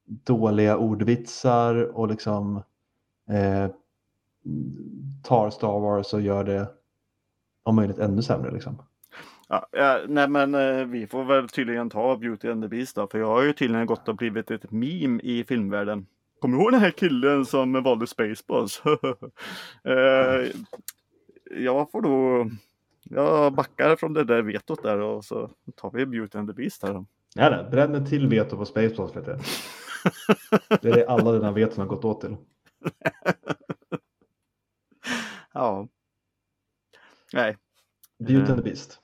dåliga 0.06 0.78
ordvitsar 0.78 1.76
och 1.98 2.08
liksom 2.08 2.56
eh, 3.30 3.68
tar 5.24 5.50
Star 5.50 5.80
Wars 5.80 6.14
och 6.14 6.22
gör 6.22 6.44
det 6.44 6.68
om 7.68 7.76
möjligt 7.76 8.00
ännu 8.00 8.22
sämre. 8.22 8.52
Liksom. 8.52 8.82
Ja, 9.50 9.68
ja, 9.72 10.00
nej 10.08 10.28
men 10.30 10.56
eh, 10.56 10.86
vi 10.86 11.08
får 11.08 11.24
väl 11.24 11.50
tydligen 11.50 11.90
ta 11.90 12.18
Beauty 12.18 12.52
and 12.52 12.64
the 12.64 12.68
Beast 12.68 12.96
då, 12.96 13.08
för 13.08 13.20
jag 13.20 13.28
har 13.28 13.44
ju 13.44 13.54
tydligen 13.54 13.86
gått 13.86 14.08
och 14.08 14.16
blivit 14.16 14.52
ett 14.52 14.72
meme 14.72 15.22
i 15.24 15.44
filmvärlden. 15.44 16.08
Kommer 16.40 16.58
du 16.58 16.64
ihåg 16.64 16.72
den 16.72 16.82
här 16.82 16.92
killen 16.92 17.46
som 17.46 17.84
valde 17.84 18.08
Spaceballs? 18.08 18.82
eh, 19.84 20.52
jag 21.52 21.92
får 21.92 22.02
då, 22.02 22.50
jag 23.04 23.54
backar 23.54 23.96
från 23.96 24.14
det 24.14 24.24
där 24.24 24.42
vetot 24.42 24.84
där 24.84 25.00
och 25.00 25.26
så 25.26 25.50
tar 25.76 25.92
vi 25.92 26.06
Beauty 26.06 26.38
and 26.38 26.50
the 26.50 26.54
Beast 26.54 26.84
här. 26.84 26.94
Då. 26.94 27.06
Ja, 27.36 27.50
nej, 27.50 27.72
bränn 27.72 27.96
ett 27.96 28.10
till 28.10 28.28
veto 28.28 28.58
på 28.58 28.66
Spaceballs 28.66 29.16
vet 29.16 29.28
jag. 29.28 29.40
Det 30.82 30.90
är 30.90 30.96
det 30.96 31.08
alla 31.08 31.32
dina 31.32 31.52
veton 31.52 31.80
har 31.80 31.86
gått 31.86 32.06
åt 32.06 32.22
till. 32.22 32.36
ja. 35.54 35.88
Nej, 37.34 37.58
Beauty 38.20 38.52
and 38.52 38.64
the 38.64 38.70
Beast. 38.70 39.02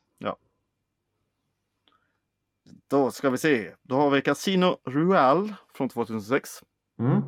då 2.87 3.11
ska 3.11 3.29
vi 3.29 3.37
se. 3.37 3.73
Då 3.81 3.95
har 3.95 4.09
vi 4.09 4.21
Casino 4.21 4.77
Royale 4.85 5.53
från 5.73 5.89
2006 5.89 6.63
Mm. 6.99 7.21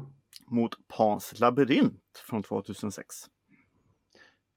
mot 0.47 0.87
Pans 0.87 1.39
labyrint 1.39 2.23
från 2.27 2.43
2006. 2.43 3.15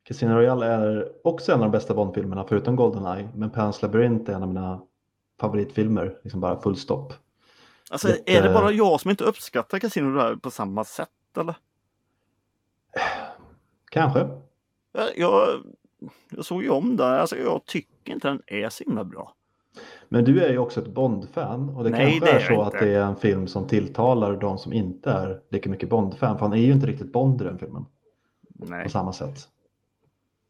Casino 0.02 0.30
Royale 0.34 0.66
är 0.66 1.12
också 1.26 1.52
en 1.52 1.58
av 1.58 1.64
de 1.64 1.70
bästa 1.70 1.94
Bond-filmerna 1.94 2.44
förutom 2.48 2.76
Goldeneye. 2.76 3.28
Men 3.34 3.50
Pans 3.50 3.82
Labyrinth 3.82 4.30
är 4.30 4.34
en 4.34 4.42
av 4.42 4.48
mina 4.48 4.82
favoritfilmer. 5.40 6.20
Liksom 6.22 6.40
bara 6.40 6.60
full 6.60 6.76
stopp. 6.76 7.12
Alltså 7.90 8.08
Lite- 8.08 8.32
är 8.32 8.42
det 8.42 8.48
bara 8.54 8.72
jag 8.72 9.00
som 9.00 9.10
inte 9.10 9.24
uppskattar 9.24 9.78
Casino 9.78 10.08
Royale 10.10 10.36
på 10.36 10.50
samma 10.50 10.84
sätt 10.84 11.08
eller? 11.36 11.56
Kanske. 13.90 14.28
Jag, 15.16 15.62
jag, 16.30 16.44
såg 16.44 16.62
ju 16.62 16.70
om 16.70 16.96
den, 16.96 17.06
alltså 17.06 17.36
jag 17.36 17.64
tycker 17.64 18.12
inte 18.12 18.28
den 18.28 18.42
är 18.46 18.68
så 18.68 18.84
himla 18.84 19.04
bra. 19.04 19.34
Men 20.08 20.24
du 20.24 20.44
är 20.44 20.50
ju 20.50 20.58
också 20.58 20.80
ett 20.80 20.88
Bond-fan 20.88 21.76
och 21.76 21.84
det 21.84 21.90
Nej, 21.90 22.00
kanske 22.00 22.26
det 22.26 22.30
är 22.30 22.36
är 22.36 22.40
så 22.40 22.52
inte. 22.52 22.64
att 22.66 22.72
det 22.72 22.94
är 22.94 23.02
en 23.02 23.16
film 23.16 23.46
som 23.46 23.66
tilltalar 23.66 24.36
de 24.36 24.58
som 24.58 24.72
inte 24.72 25.10
är 25.10 25.40
lika 25.50 25.70
mycket 25.70 25.88
Bond-fan. 25.88 26.38
För 26.38 26.44
han 26.46 26.52
är 26.52 26.56
ju 26.56 26.72
inte 26.72 26.86
riktigt 26.86 27.12
Bond 27.12 27.40
i 27.40 27.44
den 27.44 27.58
filmen 27.58 27.86
Nej. 28.48 28.84
på 28.84 28.90
samma 28.90 29.12
sätt. 29.12 29.48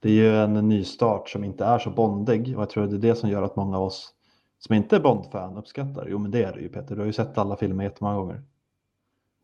Det 0.01 0.09
är 0.09 0.13
ju 0.13 0.37
en 0.37 0.69
nystart 0.69 1.29
som 1.29 1.45
inte 1.45 1.65
är 1.65 1.79
så 1.79 1.91
bondig 1.91 2.57
och 2.57 2.63
jag 2.63 2.71
tror 2.71 2.87
det 2.87 2.97
är 2.97 2.99
det 2.99 3.15
som 3.15 3.31
gör 3.31 3.43
att 3.43 3.57
många 3.57 3.77
av 3.79 3.83
oss 3.85 4.15
som 4.59 4.75
inte 4.75 4.97
är 4.97 5.01
Bond-fan 5.01 5.57
uppskattar. 5.57 6.07
Jo 6.11 6.19
men 6.19 6.31
det 6.31 6.43
är 6.43 6.53
det 6.53 6.61
ju 6.61 6.69
Peter, 6.69 6.95
du 6.95 7.01
har 7.01 7.07
ju 7.07 7.13
sett 7.13 7.39
alla 7.39 7.57
filmer 7.57 7.85
jättemånga 7.85 8.17
gånger. 8.17 8.43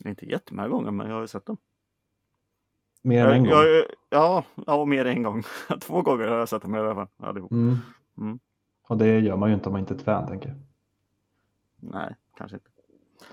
Inte 0.05 0.27
jättemånga 0.27 0.69
gånger 0.69 0.91
men 0.91 1.07
jag 1.07 1.15
har 1.15 1.21
ju 1.21 1.27
sett 1.29 1.47
dem. 1.47 1.57
Mer 3.07 3.27
än 3.27 3.33
en 3.33 3.45
gång. 3.45 3.53
jag, 3.53 3.85
ja, 4.11 4.45
ja, 4.67 4.85
mer 4.85 5.05
än 5.05 5.17
en 5.17 5.23
gång. 5.23 5.43
Två 5.81 6.03
gånger 6.03 6.29
har 6.29 6.39
jag 6.39 6.49
sett 6.49 6.63
dem 6.63 6.75
i 6.75 6.79
alla 6.79 6.95
fall. 6.95 7.09
Allihop. 7.17 7.53
Mm. 7.53 7.77
Mm. 8.19 8.39
Och 8.89 8.99
det 8.99 9.19
gör 9.19 9.37
man 9.37 9.49
ju 9.49 9.55
inte 9.55 9.69
om 9.69 9.73
man 9.73 9.81
inte 9.81 9.95
är 9.95 9.97
ett 9.97 10.03
fan 10.03 10.27
tänker 10.29 10.49
jag. 10.49 10.59
Nej, 11.93 12.17
kanske 12.37 12.57
inte. 12.57 12.71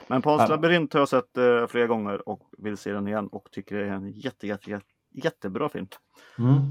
Men 0.07 0.21
Pans 0.21 0.49
labyrint 0.49 0.93
har 0.93 1.01
jag 1.01 1.09
sett 1.09 1.37
eh, 1.37 1.67
flera 1.67 1.87
gånger 1.87 2.29
och 2.29 2.49
vill 2.57 2.77
se 2.77 2.93
den 2.93 3.07
igen 3.07 3.27
och 3.27 3.51
tycker 3.51 3.77
det 3.77 3.85
är 3.85 3.91
en 3.91 4.11
jätte, 4.11 4.47
jätte, 4.47 4.69
jätte, 4.69 4.85
jättebra 5.09 5.69
film. 5.69 5.87
Mm. 6.37 6.61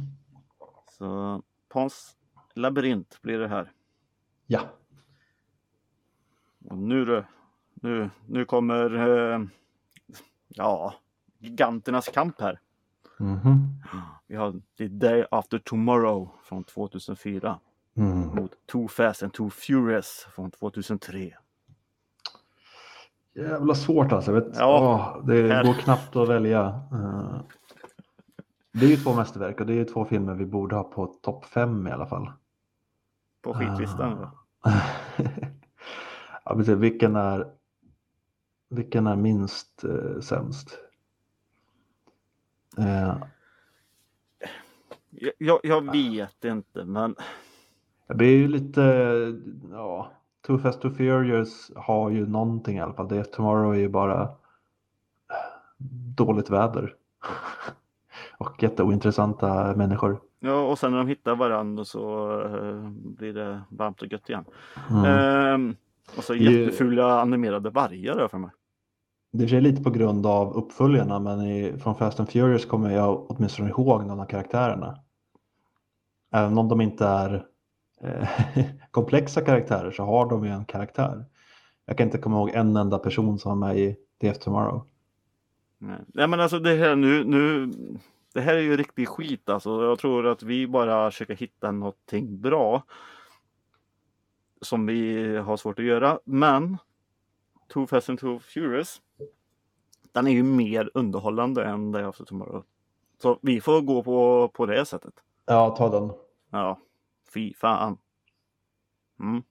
Så 0.90 1.42
Pans 1.68 2.16
labyrint 2.54 3.22
blir 3.22 3.38
det 3.38 3.48
här. 3.48 3.72
Ja. 4.46 4.60
Och 6.68 6.78
nu 6.78 7.04
du, 7.04 7.24
nu, 7.74 8.10
nu 8.26 8.44
kommer 8.44 8.94
eh, 8.96 9.40
ja, 10.48 10.94
giganternas 11.38 12.08
kamp 12.08 12.40
här. 12.40 12.60
Mhm. 13.20 13.82
Vi 14.26 14.36
har 14.36 14.60
The 14.78 14.88
Day 14.88 15.24
After 15.30 15.58
Tomorrow 15.58 16.28
från 16.44 16.64
2004 16.64 17.58
Mm. 17.96 18.20
mot 18.34 18.50
Too 18.66 18.88
Fast 18.88 19.22
and 19.22 19.32
Too 19.32 19.50
Furious 19.50 20.26
från 20.34 20.50
2003. 20.50 21.36
Jävla 23.34 23.74
svårt 23.74 24.12
alltså. 24.12 24.32
Vet, 24.32 24.56
Ja. 24.56 25.14
åh, 25.18 25.26
det 25.26 25.52
Här. 25.54 25.64
går 25.64 25.74
knappt 25.74 26.16
att 26.16 26.28
välja. 26.28 26.66
Eh, 26.92 27.40
Det 28.72 28.86
är 28.86 28.90
ju 28.90 28.96
två 28.96 29.14
mästerverk 29.14 29.60
och 29.60 29.66
det 29.66 29.72
är 29.72 29.76
ju 29.76 29.84
två 29.84 30.04
filmer 30.04 30.34
vi 30.34 30.46
borde 30.46 30.76
ha 30.76 30.82
på 30.84 31.06
topp 31.06 31.44
fem 31.44 31.86
i 31.86 31.90
alla 31.90 32.06
fall. 32.06 32.32
På 33.42 33.54
skitlistan. 33.54 34.26
Ah. 34.60 34.70
ja, 36.44 36.54
precis. 36.54 36.74
Vilken 36.78 37.16
är, 37.16 37.46
vilken 38.70 39.06
är 39.06 39.16
minst 39.16 39.84
eh, 39.84 40.20
sämst? 40.20 40.78
Eh, 42.78 43.14
Jag, 45.38 45.60
jag, 45.62 45.92
vet 45.92 46.44
inte 46.44 46.84
men 46.84 47.14
det 48.08 48.14
blir 48.14 48.38
ju 48.38 48.48
lite, 48.48 48.82
ja, 49.70 50.12
Too 50.46 50.58
Fast 50.58 50.80
Too 50.80 50.90
Furious 50.90 51.70
har 51.76 52.10
ju 52.10 52.26
någonting 52.26 52.76
i 52.76 52.80
alla 52.80 52.92
fall. 52.92 53.08
Det 53.08 53.24
Tomorrow 53.24 53.74
är 53.74 53.78
ju 53.78 53.88
bara 53.88 54.28
dåligt 56.16 56.50
väder. 56.50 56.94
och 58.38 58.62
jätteointressanta 58.62 59.76
människor. 59.76 60.20
ja, 60.40 60.60
och 60.60 60.78
sen 60.78 60.90
när 60.90 60.98
de 60.98 61.08
hittar 61.08 61.36
varandra 61.36 61.84
så 61.84 62.32
eh, 62.42 62.90
blir 62.90 63.34
det 63.34 63.62
varmt 63.68 64.02
och 64.02 64.12
gött 64.12 64.28
igen. 64.28 64.44
Mm. 64.90 65.04
Ehm, 65.04 65.76
och 66.16 66.24
så 66.24 66.34
jättefula 66.34 67.20
animerade 67.20 67.70
vargar 67.70 68.28
för 68.28 68.38
mig. 68.38 68.50
Det 69.32 69.52
är 69.52 69.60
lite 69.60 69.82
på 69.82 69.90
grund 69.90 70.26
av 70.26 70.56
uppföljarna 70.56 71.18
men 71.18 71.40
i, 71.40 71.78
från 71.78 71.94
Fast 71.94 72.20
and 72.20 72.30
Furious 72.30 72.64
kommer 72.64 72.90
jag 72.90 73.30
åtminstone 73.30 73.68
ihåg 73.68 74.06
någon 74.06 74.20
av 74.20 74.24
karaktärerna. 74.24 74.98
Även 76.32 76.58
om 76.58 76.68
de 76.68 76.80
inte 76.80 77.06
är 77.06 77.46
eh, 78.00 78.28
komplexa 78.90 79.40
karaktärer 79.40 79.90
så 79.90 80.04
har 80.04 80.30
de 80.30 80.44
ju 80.44 80.50
en 80.50 80.64
karaktär. 80.64 81.24
Jag 81.86 81.98
kan 81.98 82.06
inte 82.06 82.18
komma 82.18 82.36
ihåg 82.36 82.50
en 82.50 82.76
enda 82.76 82.98
person 82.98 83.38
som 83.38 83.58
var 83.58 83.68
med 83.68 83.78
i 83.78 83.96
DF 84.20 84.38
Tomorrow. 84.38 84.86
Nej. 85.78 85.98
Nej 86.06 86.28
men 86.28 86.40
alltså 86.40 86.58
det 86.58 86.74
här 86.74 86.96
nu, 86.96 87.24
nu 87.24 87.72
Det 88.34 88.40
här 88.40 88.54
är 88.54 88.60
ju 88.60 88.76
riktig 88.76 89.08
skit 89.08 89.48
alltså. 89.48 89.84
Jag 89.84 89.98
tror 89.98 90.26
att 90.26 90.42
vi 90.42 90.66
bara 90.66 91.10
försöker 91.10 91.36
hitta 91.36 91.70
någonting 91.70 92.40
bra. 92.40 92.82
Som 94.60 94.86
vi 94.86 95.36
har 95.36 95.56
svårt 95.56 95.78
att 95.78 95.84
göra. 95.84 96.18
Men 96.24 96.78
Too 97.68 97.86
Fast 97.86 98.08
and 98.08 98.18
Too 98.18 98.38
Furious. 98.38 99.00
Den 100.12 100.26
är 100.26 100.30
ju 100.30 100.42
mer 100.42 100.90
underhållande 100.94 101.64
än 101.64 101.92
Day 101.92 102.02
After 102.02 102.24
Tomorrow. 102.24 102.64
Så 103.22 103.38
vi 103.42 103.60
får 103.60 103.80
gå 103.80 104.02
på, 104.02 104.48
på 104.54 104.66
det 104.66 104.84
sättet. 104.84 105.14
Ja, 105.46 105.70
ta 105.76 105.88
den. 106.00 106.12
Ja, 106.50 106.78
fy 107.34 107.54
fan. 107.54 107.98
Mm. 109.20 109.42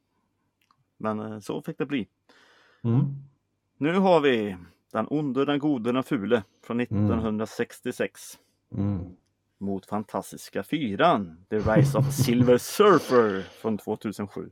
Men 0.97 1.19
eh, 1.19 1.39
så 1.39 1.61
fick 1.61 1.77
det 1.77 1.85
bli. 1.85 2.07
Mm. 2.83 3.05
Nu 3.77 3.93
har 3.99 4.19
vi 4.21 4.57
Den 4.91 5.07
onde, 5.09 5.45
den 5.45 5.59
gode, 5.59 5.91
den 5.91 6.03
fule 6.03 6.43
från 6.63 6.79
1966 6.79 8.39
Mm. 8.75 9.15
mot 9.57 9.85
Fantastiska 9.85 10.63
fyran 10.63 11.45
The 11.49 11.57
Rise 11.59 11.97
of 11.97 12.13
Silver 12.25 12.57
Surfer 12.57 13.41
från 13.41 13.77
2007. 13.77 14.51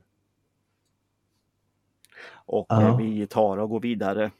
Och 2.30 2.66
Ja. 2.68 2.82
eh, 2.82 2.96
vi 2.96 3.26
tar 3.26 3.56
och 3.56 3.68
går 3.68 3.80
vidare. 3.80 4.30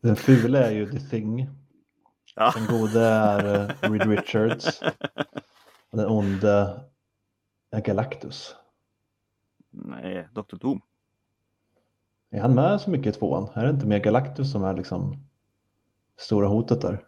Den 0.00 0.16
fula 0.16 0.58
är 0.58 0.70
ju 0.70 0.90
The 0.90 1.00
Thing. 1.00 1.48
Ja. 2.34 2.52
Den 2.56 2.66
gode 2.78 3.00
är 3.00 3.70
eh, 3.84 3.90
Reed 3.90 4.08
Richards. 4.08 4.82
Och 5.90 5.98
den 5.98 6.06
onde 6.06 6.80
är 7.70 7.80
Galactus. 7.80 8.54
Nej, 9.70 10.28
Dr. 10.32 10.56
Doom. 10.56 10.80
Är 12.30 12.40
han 12.40 12.54
med 12.54 12.80
så 12.80 12.90
mycket 12.90 13.16
i 13.16 13.18
tvåan? 13.18 13.48
Är 13.54 13.64
det 13.64 13.70
inte 13.70 13.86
mer 13.86 13.98
Galactus 13.98 14.52
som 14.52 14.64
är 14.64 14.74
liksom 14.74 15.16
stora 16.16 16.46
hotet 16.48 16.80
där? 16.80 17.04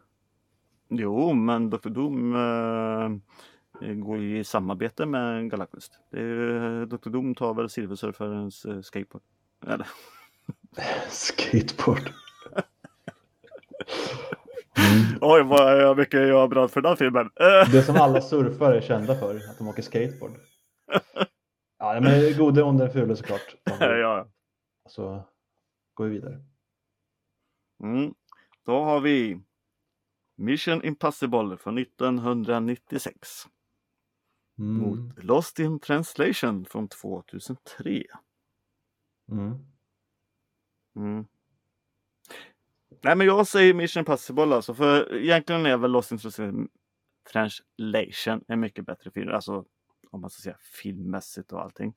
Jo, 0.88 1.32
men 1.32 1.70
Dr. 1.70 1.88
Doom 1.88 2.34
eh, 3.80 3.94
går 3.94 4.18
ju 4.18 4.38
i 4.38 4.44
samarbete 4.44 5.06
med 5.06 5.50
Galactus. 5.50 5.90
Det 6.10 6.20
är, 6.20 6.86
Dr. 6.86 7.10
Doom 7.10 7.34
tar 7.34 7.54
väl 7.54 7.68
Silver 7.68 7.96
Surferens 7.96 8.64
eh, 8.64 8.80
skateboard. 8.80 9.22
Eller? 9.66 9.86
Skateboard. 11.08 12.12
Mm. 14.78 15.18
Oj, 15.20 15.42
vad 15.42 15.96
mycket 15.96 16.20
jag 16.28 16.38
har 16.38 16.48
bra 16.48 16.68
för 16.68 16.80
den 16.80 16.96
filmen. 16.96 17.30
Eh, 17.40 17.72
Det 17.72 17.82
som 17.82 17.96
alla 17.96 18.20
surfare 18.20 18.76
är 18.76 18.80
kända 18.80 19.18
för, 19.18 19.36
att 19.36 19.58
de 19.58 19.68
åker 19.68 19.82
skateboard. 19.82 20.32
Ja, 21.78 22.00
men 22.00 22.36
gode, 22.38 22.62
onde, 22.62 22.90
fule 22.90 23.16
såklart. 23.16 23.56
ja. 23.80 24.26
Så 24.88 25.28
går 25.94 26.04
vi 26.04 26.10
vidare. 26.10 26.44
Mm. 27.82 28.14
Då 28.66 28.84
har 28.84 29.00
vi 29.00 29.40
Mission 30.36 30.84
Impossible 30.84 31.56
från 31.56 31.78
1996 31.78 33.46
Mm. 34.58 34.76
mot 34.82 35.24
Lost 35.24 35.58
in 35.58 35.80
translation 35.80 36.64
från 36.64 36.88
2003. 36.88 38.02
Mm. 40.96 41.26
Nej 43.04 43.16
men 43.16 43.26
jag 43.26 43.46
säger 43.46 43.74
Mission 43.74 44.00
Impossible 44.00 44.54
alltså 44.54 44.74
för 44.74 45.14
egentligen 45.14 45.66
är 45.66 45.76
väl 45.76 45.90
Lost 45.90 46.12
in 46.12 46.68
translation 47.32 48.44
en 48.48 48.60
mycket 48.60 48.86
bättre 48.86 49.10
film. 49.10 49.28
Alltså 49.28 49.64
om 50.10 50.20
man 50.20 50.30
ska 50.30 50.42
säga 50.42 50.56
filmmässigt 50.60 51.52
och 51.52 51.62
allting. 51.62 51.94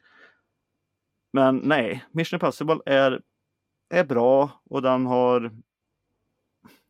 Men 1.33 1.57
nej, 1.57 2.05
Mission 2.12 2.38
Impossible 2.38 2.79
är, 2.85 3.21
är 3.89 4.03
bra 4.03 4.62
och 4.63 4.81
den 4.81 5.05
har 5.05 5.51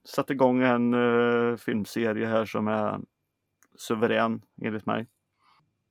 satt 0.04 0.30
igång 0.30 0.62
en 0.62 0.94
uh, 0.94 1.58
filmserie 1.58 2.28
här 2.28 2.46
som 2.46 2.68
är 2.68 3.00
suverän 3.76 4.42
enligt 4.62 4.86
mig. 4.86 5.08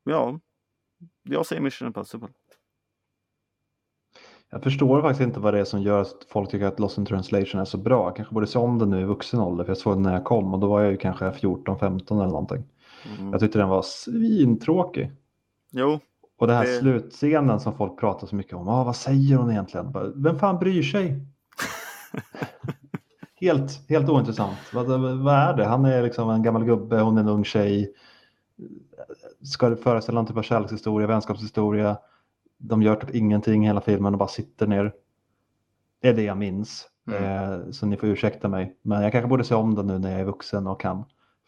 Ja, 0.04 0.40
jag 1.22 1.46
säger 1.46 1.62
Mission 1.62 1.88
Impossible. 1.88 2.28
Jag 4.54 4.62
förstår 4.62 5.02
faktiskt 5.02 5.20
inte 5.20 5.40
vad 5.40 5.54
det 5.54 5.60
är 5.60 5.64
som 5.64 5.82
gör 5.82 6.00
att 6.00 6.26
folk 6.28 6.50
tycker 6.50 6.66
att 6.66 6.80
Lost 6.80 6.98
in 6.98 7.06
translation 7.06 7.60
är 7.60 7.64
så 7.64 7.78
bra. 7.78 8.06
Jag 8.06 8.16
kanske 8.16 8.34
borde 8.34 8.46
se 8.46 8.58
om 8.58 8.78
den 8.78 8.90
nu 8.90 9.00
i 9.00 9.04
vuxen 9.04 9.40
ålder 9.40 9.64
för 9.64 9.70
jag 9.70 9.78
såg 9.78 9.94
den 9.94 10.02
när 10.02 10.12
jag 10.12 10.24
kom 10.24 10.54
och 10.54 10.60
då 10.60 10.66
var 10.66 10.80
jag 10.82 10.90
ju 10.90 10.96
kanske 10.96 11.30
14-15 11.30 12.14
eller 12.14 12.26
någonting. 12.26 12.64
Mm. 13.18 13.32
Jag 13.32 13.40
tyckte 13.40 13.58
den 13.58 13.68
var 13.68 13.82
svintråkig. 13.82 15.12
Jo. 15.70 15.98
Och 16.38 16.46
den 16.46 16.56
här 16.56 16.64
det... 16.64 16.78
slutscenen 16.78 17.60
som 17.60 17.76
folk 17.76 18.00
pratar 18.00 18.26
så 18.26 18.36
mycket 18.36 18.54
om. 18.54 18.68
Ah, 18.68 18.84
vad 18.84 18.96
säger 18.96 19.36
hon 19.36 19.50
egentligen? 19.50 19.94
Vem 20.16 20.38
fan 20.38 20.58
bryr 20.58 20.82
sig? 20.82 21.20
helt, 23.40 23.88
helt 23.88 24.08
ointressant. 24.08 24.58
Vad, 24.72 24.86
vad 25.22 25.34
är 25.34 25.56
det? 25.56 25.64
Han 25.64 25.84
är 25.84 26.02
liksom 26.02 26.30
en 26.30 26.42
gammal 26.42 26.64
gubbe, 26.64 27.00
hon 27.00 27.16
är 27.16 27.20
en 27.20 27.28
ung 27.28 27.44
tjej. 27.44 27.92
Ska 29.42 29.68
det 29.68 29.76
föreställa 29.76 30.20
någon 30.20 30.26
typ 30.26 30.36
av 30.36 30.42
kärlekshistoria, 30.42 31.06
vänskapshistoria? 31.06 31.96
De 32.68 32.82
gör 32.82 32.96
typ 32.96 33.14
ingenting 33.14 33.66
hela 33.66 33.80
filmen 33.80 34.14
och 34.14 34.18
bara 34.18 34.28
sitter 34.28 34.66
ner. 34.66 34.92
Det 36.00 36.08
är 36.08 36.14
det 36.14 36.22
jag 36.22 36.36
minns. 36.36 36.88
Mm. 37.06 37.24
Eh, 37.24 37.70
så 37.70 37.86
ni 37.86 37.96
får 37.96 38.08
ursäkta 38.08 38.48
mig. 38.48 38.76
Men 38.82 39.02
jag 39.02 39.12
kanske 39.12 39.28
borde 39.28 39.44
se 39.44 39.54
om 39.54 39.74
den 39.74 39.86
nu 39.86 39.98
när 39.98 40.10
jag 40.10 40.20
är 40.20 40.24
vuxen 40.24 40.66
och 40.66 40.80
kan 40.80 41.04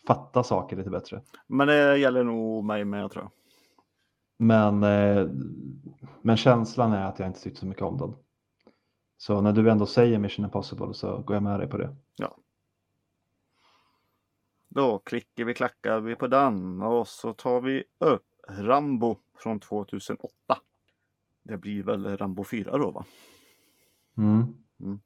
fatta 0.07 0.43
saker 0.43 0.77
lite 0.77 0.91
bättre. 0.91 1.23
Men 1.47 1.69
det 1.69 1.97
gäller 1.97 2.25
nog 2.25 2.65
mig 2.65 2.85
med 2.85 3.03
jag 3.03 3.11
tror. 3.11 3.31
Men, 4.37 4.83
eh, 4.83 5.29
men 6.23 6.37
känslan 6.37 6.93
är 6.93 7.07
att 7.07 7.19
jag 7.19 7.29
inte 7.29 7.41
tyckte 7.41 7.61
så 7.61 7.67
mycket 7.67 7.83
om 7.83 7.99
den. 7.99 8.15
Så 9.19 9.41
när 9.41 9.53
du 9.53 9.71
ändå 9.71 9.87
säger 9.87 10.19
Mission 10.19 10.45
Impossible 10.45 10.95
så 10.95 11.19
går 11.19 11.37
jag 11.37 11.43
med 11.43 11.61
dig 11.61 11.69
på 11.69 11.77
det. 11.77 11.97
Ja. 12.17 12.37
Då 14.69 14.99
klickar 14.99 15.45
vi, 15.45 15.55
klackar 15.55 16.01
vi 16.01 16.15
på 16.15 16.27
den 16.27 16.83
och 16.83 17.09
så 17.09 17.33
tar 17.33 17.61
vi 17.61 17.85
upp 17.99 18.27
Rambo 18.49 19.17
från 19.39 19.61
2008. 19.61 20.33
Det 21.47 21.57
blir 21.57 21.83
väl 21.83 22.17
Rambo 22.17 22.45
4 22.45 22.79
då 22.79 22.91
va? 22.91 23.05
Mm. 24.19 24.55
Mm. 24.81 25.01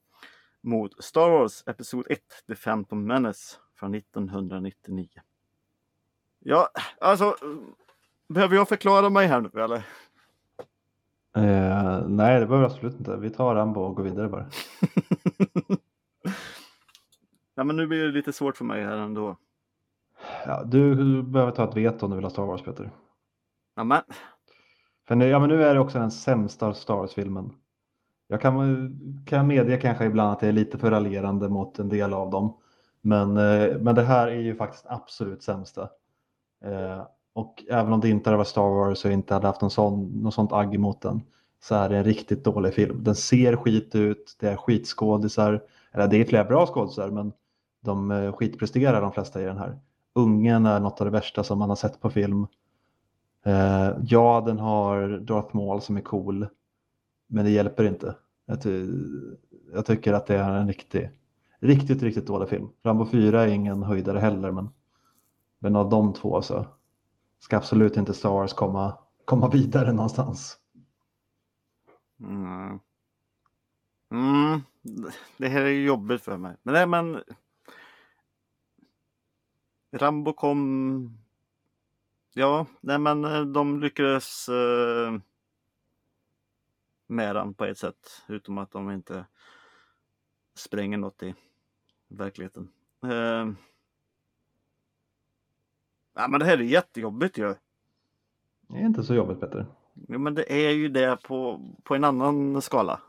Mot 0.63 1.05
Star 1.05 1.31
Wars 1.31 1.63
Episod 1.67 2.07
1, 2.11 2.21
The 2.47 2.55
Phantom 2.55 3.07
Menace 3.07 3.57
från 3.75 3.95
1999. 3.95 5.09
Ja, 6.39 6.69
alltså. 7.01 7.37
Behöver 8.29 8.57
jag 8.57 8.69
förklara 8.69 9.11
mig 9.11 9.27
här 9.27 9.41
nu 9.41 9.61
eller? 9.63 9.77
Eh, 11.37 12.09
nej, 12.09 12.41
det 12.41 12.47
behöver 12.47 12.63
jag 12.63 12.73
absolut 12.73 12.99
inte. 12.99 13.17
Vi 13.17 13.31
tar 13.31 13.55
Rambo 13.55 13.81
och 13.81 13.97
går 13.97 14.05
vidare 14.05 14.29
bara. 14.29 14.47
ja, 17.55 17.65
men 17.65 17.77
nu 17.77 17.87
blir 17.87 18.05
det 18.05 18.13
lite 18.13 18.33
svårt 18.33 18.57
för 18.57 18.65
mig 18.65 18.85
här 18.85 18.97
ändå. 18.97 19.37
Ja, 20.47 20.65
du 20.65 21.23
behöver 21.23 21.53
ta 21.53 21.69
ett 21.69 21.77
veto 21.77 22.05
om 22.05 22.11
du 22.11 22.17
vill 22.17 22.25
ha 22.25 22.31
Star 22.31 22.47
Wars, 22.47 22.63
Peter. 22.63 22.91
Ja, 23.75 23.85
men 23.85 24.03
för 25.11 25.15
nu, 25.17 25.29
ja, 25.29 25.39
men 25.39 25.49
nu 25.49 25.65
är 25.65 25.75
det 25.75 25.81
också 25.81 25.99
den 25.99 26.11
sämsta 26.11 26.75
Star 26.75 26.97
Wars-filmen. 26.97 27.53
Jag 28.29 28.41
kan, 28.41 29.25
kan 29.27 29.47
medge 29.47 29.77
kanske 29.77 30.05
ibland 30.05 30.33
att 30.33 30.41
det 30.41 30.49
är 30.49 30.53
lite 30.53 30.79
för 30.79 30.91
raljerande 30.91 31.49
mot 31.49 31.79
en 31.79 31.89
del 31.89 32.13
av 32.13 32.31
dem. 32.31 32.57
Men, 33.01 33.37
eh, 33.37 33.79
men 33.79 33.95
det 33.95 34.03
här 34.03 34.29
är 34.29 34.41
ju 34.41 34.55
faktiskt 34.57 34.87
absolut 34.89 35.43
sämsta. 35.43 35.83
Eh, 36.65 37.03
och 37.33 37.65
även 37.71 37.93
om 37.93 38.01
det 38.01 38.09
inte 38.09 38.31
hade 38.31 38.37
varit 38.37 38.49
Star 38.49 38.69
Wars 38.69 39.05
och 39.05 39.11
inte 39.11 39.35
hade 39.35 39.47
haft 39.47 39.61
någon 39.61 39.71
sån, 39.71 40.23
något 40.23 40.35
sånt 40.35 40.53
agg 40.53 40.79
mot 40.79 41.01
den 41.01 41.23
så 41.63 41.75
är 41.75 41.89
det 41.89 41.97
en 41.97 42.05
riktigt 42.05 42.45
dålig 42.45 42.75
film. 42.75 43.05
Den 43.05 43.15
ser 43.15 43.57
skit 43.57 43.95
ut, 43.95 44.37
det 44.41 44.49
är 44.49 44.57
skitskådisar, 44.57 45.63
eller 45.93 46.09
det 46.09 46.17
är 46.17 46.25
flera 46.25 46.45
bra 46.45 46.67
skådisar 46.67 47.11
men 47.11 47.33
de 47.81 48.11
eh, 48.11 48.33
skitpresterar 48.33 49.01
de 49.01 49.13
flesta 49.13 49.43
i 49.43 49.45
den 49.45 49.59
här. 49.59 49.79
Ungen 50.15 50.67
är 50.67 50.81
något 50.81 51.01
av 51.01 51.05
det 51.05 51.11
värsta 51.11 51.45
som 51.45 51.59
man 51.59 51.69
har 51.69 51.77
sett 51.77 52.01
på 52.01 52.11
film. 52.11 52.47
Uh, 53.47 53.99
ja, 54.05 54.43
den 54.47 54.59
har 54.59 55.19
Darth 55.19 55.57
Maul 55.57 55.81
som 55.81 55.97
är 55.97 56.01
cool, 56.01 56.47
men 57.27 57.45
det 57.45 57.51
hjälper 57.51 57.85
inte. 57.85 58.17
Jag, 58.47 58.63
ty 58.63 58.87
jag 59.73 59.87
tycker 59.87 60.13
att 60.13 60.27
det 60.27 60.37
är 60.37 60.61
en 60.61 60.69
riktig, 60.69 61.11
riktigt, 61.61 62.03
riktigt 62.03 62.27
dålig 62.27 62.49
film. 62.49 62.69
Rambo 62.83 63.07
4 63.07 63.43
är 63.43 63.49
ingen 63.49 63.83
höjdare 63.83 64.19
heller, 64.19 64.51
men, 64.51 64.69
men 65.59 65.77
av 65.77 65.91
de 65.91 66.13
två 66.13 66.43
så 66.43 66.67
ska 67.39 67.57
absolut 67.57 67.97
inte 67.97 68.15
Star 68.15 68.31
Wars 68.31 68.53
komma, 68.53 68.99
komma 69.25 69.49
vidare 69.49 69.93
någonstans. 69.93 70.59
Mm. 72.21 72.79
Mm. 74.11 74.61
Det 75.37 75.49
här 75.49 75.63
är 75.63 75.85
jobbigt 75.85 76.23
för 76.23 76.37
mig. 76.37 76.57
Men 76.63 76.75
nej, 76.75 76.87
men 76.87 77.23
Rambo 79.93 80.33
kom 80.33 81.19
Ja, 82.41 82.67
nej 82.81 82.99
men 82.99 83.25
eh, 83.25 83.41
de 83.41 83.81
lyckades 83.81 84.49
eh, 84.49 85.19
med 87.07 87.37
den 87.37 87.55
på 87.55 87.65
ett 87.65 87.79
sätt. 87.79 88.25
Utom 88.29 88.59
att 88.59 88.71
de 88.71 88.91
inte 88.91 89.25
spränger 90.55 90.99
något 90.99 91.23
i 91.23 91.35
verkligheten. 92.09 92.69
Eh, 93.03 93.49
ja, 96.15 96.29
men 96.29 96.41
det 96.41 96.45
här 96.47 96.59
är 96.59 96.63
jättejobbigt 96.63 97.39
ju. 97.39 97.55
Det 98.69 98.79
är 98.79 98.87
inte 98.87 99.05
så 99.05 99.15
jobbigt 99.15 99.41
Petter. 99.41 99.67
Ja, 100.09 100.19
men 100.19 100.35
det 100.35 100.53
är 100.67 100.71
ju 100.71 100.89
det 100.89 101.23
på, 101.23 101.61
på 101.83 101.95
en 101.95 102.05
annan 102.05 102.63
skala. 102.63 103.01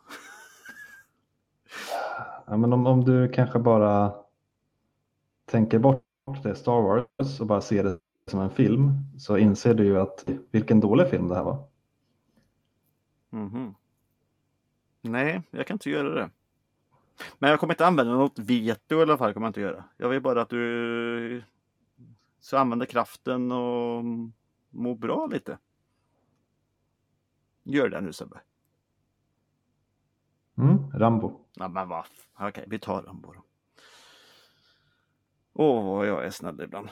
ja, 2.45 2.57
men 2.57 2.73
om, 2.73 2.87
om 2.87 3.05
du 3.05 3.29
kanske 3.29 3.59
bara 3.59 4.13
tänker 5.45 5.79
bort 5.79 6.03
det 6.43 6.55
Star 6.55 6.81
Wars 6.81 7.39
och 7.39 7.47
bara 7.47 7.61
ser 7.61 7.83
det 7.83 7.99
som 8.27 8.39
en 8.39 8.49
film 8.49 8.91
så 9.17 9.37
inser 9.37 9.73
du 9.73 9.85
ju 9.85 9.99
att 9.99 10.29
vilken 10.51 10.79
dålig 10.79 11.09
film 11.09 11.27
det 11.27 11.35
här 11.35 11.43
var. 11.43 11.67
Mm 13.31 13.49
-hmm. 13.49 13.73
Nej, 15.01 15.41
jag 15.51 15.67
kan 15.67 15.75
inte 15.75 15.89
göra 15.89 16.09
det. 16.09 16.29
Men 17.39 17.49
jag 17.49 17.59
kommer 17.59 17.73
inte 17.73 17.87
använda 17.87 18.13
något 18.13 18.39
veto 18.39 18.95
i 18.95 19.01
alla 19.01 19.17
fall. 19.17 19.33
Kommer 19.33 19.47
jag 19.47 19.49
inte 19.49 19.61
göra. 19.61 19.83
Jag 19.97 20.09
vill 20.09 20.21
bara 20.21 20.41
att 20.41 20.49
du 20.49 21.43
så 22.39 22.57
använder 22.57 22.85
kraften 22.85 23.51
och 23.51 24.03
må 24.69 24.95
bra 24.95 25.27
lite. 25.27 25.57
Gör 27.63 27.89
det 27.89 28.01
nu 28.01 28.13
Sebbe. 28.13 28.41
Mm, 30.57 30.91
Rambo. 30.91 31.45
Ja, 31.53 31.67
men 31.67 31.89
va. 31.89 32.05
Okej, 32.39 32.65
vi 32.67 32.79
tar 32.79 33.03
Rambo 33.03 33.33
då. 33.33 33.43
Åh, 35.53 35.85
vad 35.85 36.07
jag 36.07 36.25
är 36.25 36.29
snäll 36.29 36.61
ibland. 36.61 36.89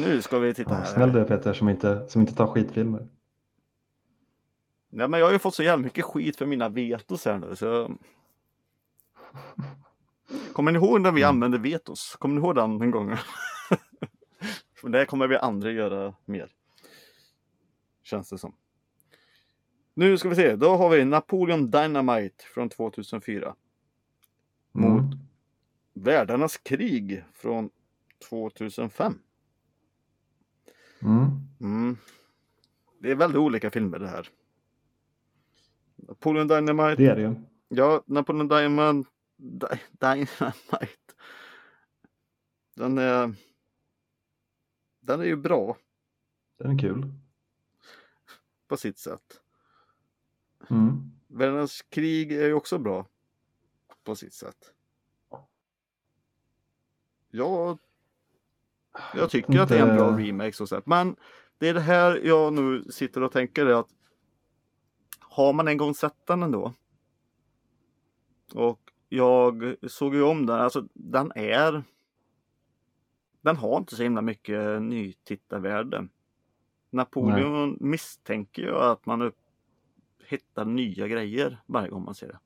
Nu 0.00 0.22
ska 0.22 0.38
vi 0.38 0.54
titta 0.54 0.74
här. 0.74 0.84
Snäll 0.84 1.12
du 1.12 1.24
Peter 1.24 1.52
som 1.52 1.68
inte, 1.68 2.08
som 2.08 2.20
inte 2.20 2.34
tar 2.34 2.46
skitfilmer. 2.46 3.08
Ja, 4.90 5.08
men 5.08 5.20
jag 5.20 5.26
har 5.26 5.32
ju 5.32 5.38
fått 5.38 5.54
så 5.54 5.62
jävla 5.62 5.84
mycket 5.84 6.04
skit 6.04 6.36
för 6.36 6.46
mina 6.46 6.68
vetos 6.68 7.24
här 7.24 7.38
nu 7.38 7.56
så. 7.56 7.90
Kommer 10.52 10.72
ni 10.72 10.78
ihåg 10.78 11.00
när 11.00 11.12
vi 11.12 11.22
mm. 11.22 11.34
använde 11.34 11.58
vetos? 11.58 12.16
Kommer 12.18 12.34
ni 12.34 12.40
ihåg 12.40 12.54
den 12.54 12.78
den 12.78 12.90
gången? 12.90 13.16
för 14.74 14.88
det 14.88 15.06
kommer 15.06 15.28
vi 15.28 15.36
andra 15.36 15.70
göra 15.70 16.14
mer. 16.24 16.50
Känns 18.02 18.30
det 18.30 18.38
som. 18.38 18.54
Nu 19.94 20.18
ska 20.18 20.28
vi 20.28 20.34
se, 20.34 20.56
då 20.56 20.76
har 20.76 20.90
vi 20.90 21.04
Napoleon 21.04 21.70
Dynamite 21.70 22.44
från 22.54 22.68
2004. 22.68 23.54
Mm. 24.74 24.90
Mot 24.92 25.16
Världarnas 25.92 26.56
krig 26.56 27.24
från 27.32 27.70
2005. 28.28 29.18
Mm. 31.02 31.30
Mm. 31.60 31.96
Det 32.98 33.10
är 33.10 33.14
väldigt 33.14 33.38
olika 33.38 33.70
filmer 33.70 33.98
det 33.98 34.08
här. 34.08 34.28
Napoleon 35.96 36.48
Dynamite. 36.48 37.02
Det 37.02 37.06
är 37.06 37.16
det 37.16 37.22
ju. 37.22 37.34
Ja, 37.68 38.02
Napoleon 38.06 38.48
Dynamite. 38.48 39.10
Dynamite. 39.90 41.14
Den 42.74 42.98
är. 42.98 43.34
Den 45.00 45.20
är 45.20 45.24
ju 45.24 45.36
bra. 45.36 45.76
Den 46.56 46.70
är 46.70 46.78
kul. 46.78 47.12
På 48.68 48.76
sitt 48.76 48.98
sätt. 48.98 49.40
Mm. 50.70 51.10
Världens 51.26 51.82
krig 51.82 52.32
är 52.32 52.46
ju 52.46 52.54
också 52.54 52.78
bra. 52.78 53.06
På 54.04 54.16
sitt 54.16 54.34
sätt. 54.34 54.72
Jag 57.30 57.78
jag 59.14 59.30
tycker 59.30 59.60
att 59.60 59.68
det 59.68 59.78
är 59.78 59.88
en 59.88 59.96
bra 59.96 60.18
remake 60.18 60.52
så 60.52 60.66
sett. 60.66 60.86
Men 60.86 61.16
det 61.58 61.68
är 61.68 61.74
det 61.74 61.80
här 61.80 62.20
jag 62.24 62.52
nu 62.52 62.84
sitter 62.90 63.22
och 63.22 63.32
tänker 63.32 63.66
är 63.66 63.74
att 63.74 63.88
har 65.18 65.52
man 65.52 65.68
en 65.68 65.76
gång 65.76 65.94
sett 65.94 66.26
den 66.26 66.42
ändå. 66.42 66.74
Och 68.54 68.80
jag 69.08 69.74
såg 69.88 70.14
ju 70.14 70.22
om 70.22 70.46
den, 70.46 70.60
alltså 70.60 70.84
den 70.94 71.32
är 71.34 71.84
den 73.40 73.56
har 73.56 73.78
inte 73.78 73.96
så 73.96 74.02
himla 74.02 74.22
mycket 74.22 74.82
nytittarvärde. 74.82 76.08
Napoleon 76.90 77.76
misstänker 77.80 78.62
ju 78.62 78.76
att 78.76 79.06
man 79.06 79.22
upp, 79.22 79.38
hittar 80.26 80.64
nya 80.64 81.08
grejer 81.08 81.62
varje 81.66 81.88
gång 81.88 82.04
man 82.04 82.14
ser 82.14 82.28
det. 82.28 82.38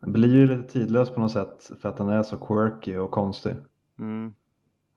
Den 0.00 0.12
blir 0.12 0.34
ju 0.34 0.46
lite 0.46 0.72
tidlös 0.72 1.10
på 1.10 1.20
något 1.20 1.32
sätt 1.32 1.70
för 1.80 1.88
att 1.88 1.96
den 1.96 2.08
är 2.08 2.22
så 2.22 2.36
quirky 2.36 2.96
och 2.96 3.10
konstig. 3.10 3.56
Mm. 3.98 4.34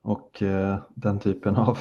Och 0.02 0.42
eh, 0.42 0.78
den 0.96 1.20
typen 1.20 1.56
av 1.56 1.78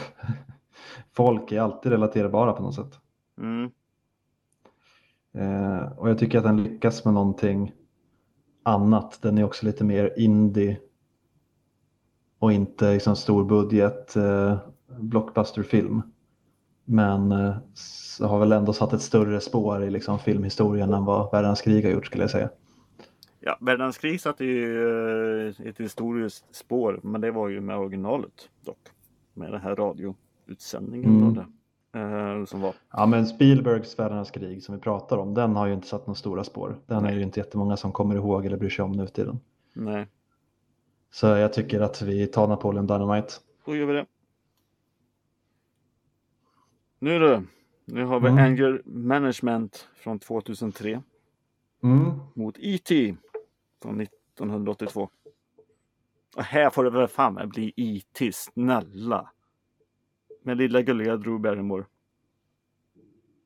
folk 1.12 1.52
är 1.52 1.60
alltid 1.60 1.92
relaterbara 1.92 2.52
på 2.52 2.62
något 2.62 2.74
sätt. 2.74 3.00
Mm. 3.38 3.70
Eh, 5.32 5.92
och 5.92 6.10
jag 6.10 6.18
tycker 6.18 6.38
att 6.38 6.44
den 6.44 6.62
lyckas 6.62 7.04
med 7.04 7.14
någonting 7.14 7.72
annat. 8.62 9.18
Den 9.22 9.38
är 9.38 9.44
också 9.44 9.66
lite 9.66 9.84
mer 9.84 10.14
indie 10.16 10.78
och 12.38 12.52
inte 12.52 12.92
liksom 12.92 13.16
stor 13.16 13.44
budget 13.44 14.16
eh, 14.16 14.58
blockbusterfilm. 14.98 16.02
Men 16.84 17.32
eh, 17.32 17.56
har 18.20 18.38
väl 18.38 18.52
ändå 18.52 18.72
satt 18.72 18.92
ett 18.92 19.02
större 19.02 19.40
spår 19.40 19.84
i 19.84 19.90
liksom 19.90 20.18
filmhistorien 20.18 20.94
än 20.94 21.04
vad 21.04 21.32
Världens 21.32 21.60
krig 21.60 21.84
har 21.84 21.92
gjort 21.92 22.06
skulle 22.06 22.22
jag 22.22 22.30
säga. 22.30 22.50
Ja, 23.40 23.58
Världens 23.60 23.98
krig 23.98 24.20
satte 24.20 24.44
ju 24.44 24.88
eh, 25.48 25.54
ett 25.66 25.78
historiskt 25.80 26.54
spår, 26.54 27.00
men 27.02 27.20
det 27.20 27.30
var 27.30 27.48
ju 27.48 27.60
med 27.60 27.78
originalet 27.78 28.50
dock. 28.60 28.78
Med 29.34 29.52
den 29.52 29.60
här 29.60 29.76
radioutsändningen 29.76 31.10
Mm. 31.10 31.26
av 31.26 31.34
det. 31.34 31.46
Eh, 31.98 32.44
som 32.44 32.60
var. 32.60 32.74
Ja 32.92 33.06
men 33.06 33.26
Spielbergs 33.26 33.98
Världens 33.98 34.30
krig 34.30 34.62
som 34.62 34.74
vi 34.74 34.80
pratar 34.80 35.16
om, 35.18 35.34
den 35.34 35.56
har 35.56 35.66
ju 35.66 35.72
inte 35.74 35.86
satt 35.86 36.06
några 36.06 36.14
stora 36.16 36.44
spår. 36.44 36.76
Den 36.86 36.98
är 36.98 37.02
Nej. 37.02 37.14
ju 37.16 37.22
inte 37.22 37.40
jättemånga 37.40 37.76
som 37.76 37.92
kommer 37.92 38.14
ihåg 38.14 38.46
eller 38.46 38.56
bryr 38.56 38.70
sig 38.70 38.82
om 38.84 38.92
nu 38.92 39.06
för 39.06 39.14
tiden. 39.14 39.40
Nej, 39.72 40.06
Så 41.10 41.26
jag 41.26 41.52
tycker 41.52 41.80
att 41.80 42.02
vi 42.02 42.26
tar 42.26 42.48
Napoleon 42.48 42.86
Dynamite. 42.86 43.32
då 43.64 43.76
gör 43.76 43.86
vi 43.86 43.92
det. 43.92 44.06
Nu 46.98 47.18
då. 47.18 47.42
Nu 47.84 48.04
har 48.04 48.20
vi 48.20 48.28
Mm. 48.28 48.44
Anger 48.44 48.82
Management 48.84 49.88
från 49.94 50.18
2003 50.18 51.02
Mm. 51.82 52.10
mot 52.34 52.56
E.T. 52.58 53.16
från 53.82 54.00
1982. 54.00 55.10
Och 56.36 56.42
här 56.42 56.70
får 56.70 56.84
det 56.84 56.90
väl 56.90 57.08
fan 57.08 57.34
med 57.34 57.48
bli 57.48 57.72
E.T. 57.76 58.32
Snälla. 58.32 59.32
Med 60.42 60.56
lilla 60.56 60.82
gulliga 60.82 61.16
Drew 61.16 61.40
Barrymore. 61.40 61.84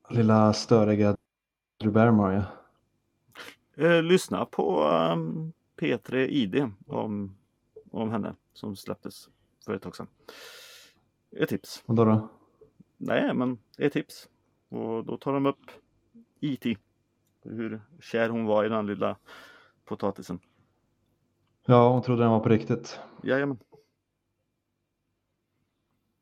Lilla 0.09 0.53
störiga 0.53 1.17
Drew 1.79 1.93
Barrymore 1.93 2.33
ja. 2.35 2.43
Eh, 3.75 4.03
lyssna 4.03 4.45
på 4.45 4.83
um, 4.83 5.53
P3 5.77 6.15
ID 6.15 6.71
om, 6.87 7.37
om 7.91 8.11
henne 8.11 8.35
som 8.53 8.75
släpptes 8.75 9.29
för 9.65 9.73
ett 9.73 9.81
tag 9.81 9.95
sedan. 9.95 10.07
Ett 11.31 11.49
tips. 11.49 11.83
Och 11.85 11.95
då 11.95 12.05
då? 12.05 12.29
Nej, 12.97 13.33
men 13.33 13.59
det 13.77 13.83
är 13.83 13.87
ett 13.87 13.93
tips. 13.93 14.29
Och 14.69 15.05
då 15.05 15.17
tar 15.17 15.33
de 15.33 15.45
upp 15.45 15.71
IT. 16.39 16.77
Hur 17.43 17.81
kär 17.99 18.29
hon 18.29 18.45
var 18.45 18.65
i 18.65 18.69
den 18.69 18.87
lilla 18.87 19.17
potatisen. 19.85 20.39
Ja, 21.65 21.89
hon 21.89 22.01
trodde 22.01 22.21
den 22.21 22.31
var 22.31 22.39
på 22.39 22.49
riktigt. 22.49 22.99
Jajamän. 23.23 23.57